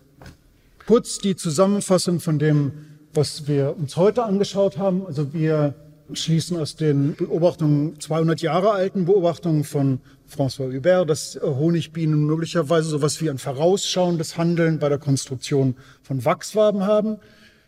[0.86, 2.74] Kurz die Zusammenfassung von dem,
[3.14, 5.06] was wir uns heute angeschaut haben.
[5.06, 5.74] Also wir
[6.14, 10.00] schließen aus den Beobachtungen, 200 Jahre alten Beobachtungen von
[10.30, 16.86] François Hubert, dass Honigbienen möglicherweise sowas wie ein vorausschauendes Handeln bei der Konstruktion von Wachswaben
[16.86, 17.18] haben.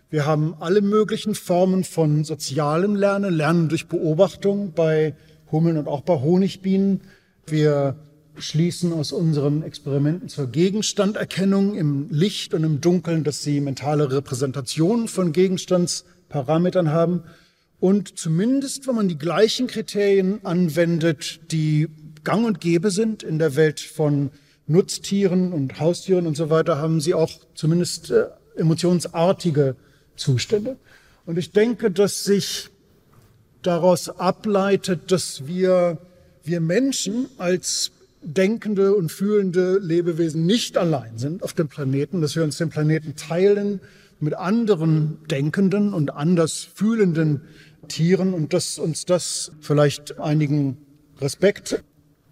[0.09, 5.15] Wir haben alle möglichen Formen von sozialem Lernen, Lernen durch Beobachtung bei
[5.51, 7.01] Hummeln und auch bei Honigbienen.
[7.45, 7.95] Wir
[8.37, 15.07] schließen aus unseren Experimenten zur Gegenstanderkennung im Licht und im Dunkeln, dass sie mentale Repräsentationen
[15.07, 17.23] von Gegenstandsparametern haben.
[17.79, 21.87] Und zumindest, wenn man die gleichen Kriterien anwendet, die
[22.23, 24.31] gang und gäbe sind in der Welt von
[24.67, 28.25] Nutztieren und Haustieren und so weiter, haben sie auch zumindest äh,
[28.57, 29.75] emotionsartige
[30.15, 30.77] Zustände.
[31.25, 32.69] Und ich denke, dass sich
[33.61, 35.97] daraus ableitet, dass wir,
[36.43, 37.91] wir Menschen als
[38.21, 43.15] denkende und fühlende Lebewesen nicht allein sind auf dem Planeten, dass wir uns den Planeten
[43.15, 43.79] teilen
[44.19, 47.41] mit anderen denkenden und anders fühlenden
[47.87, 50.77] Tieren und dass uns das vielleicht einigen
[51.19, 51.83] Respekt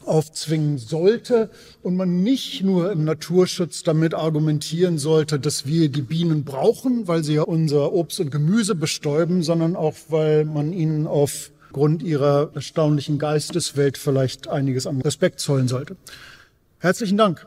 [0.05, 1.49] aufzwingen sollte
[1.81, 7.23] und man nicht nur im Naturschutz damit argumentieren sollte, dass wir die Bienen brauchen, weil
[7.23, 12.51] sie ja unser Obst und Gemüse bestäuben, sondern auch, weil man ihnen auf Grund ihrer
[12.55, 15.97] erstaunlichen Geisteswelt vielleicht einiges an Respekt zollen sollte.
[16.79, 17.45] Herzlichen Dank.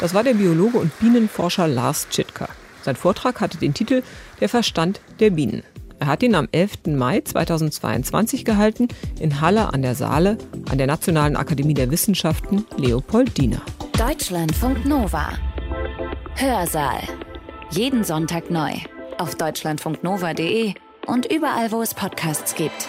[0.00, 2.48] Das war der Biologe und Bienenforscher Lars Tschitka.
[2.82, 4.02] Sein Vortrag hatte den Titel
[4.40, 5.62] Der Verstand der Bienen.
[6.00, 6.86] Er hat ihn am 11.
[6.86, 8.88] Mai 2022 gehalten
[9.20, 10.38] in Halle an der Saale
[10.70, 13.60] an der Nationalen Akademie der Wissenschaften Leopoldina.
[13.98, 15.28] Deutschlandfunk Nova.
[16.36, 17.02] Hörsaal.
[17.70, 18.72] Jeden Sonntag neu
[19.18, 20.72] auf deutschlandfunknova.de
[21.06, 22.88] und überall, wo es Podcasts gibt.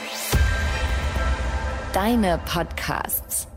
[1.91, 3.50] Deine Podcasts.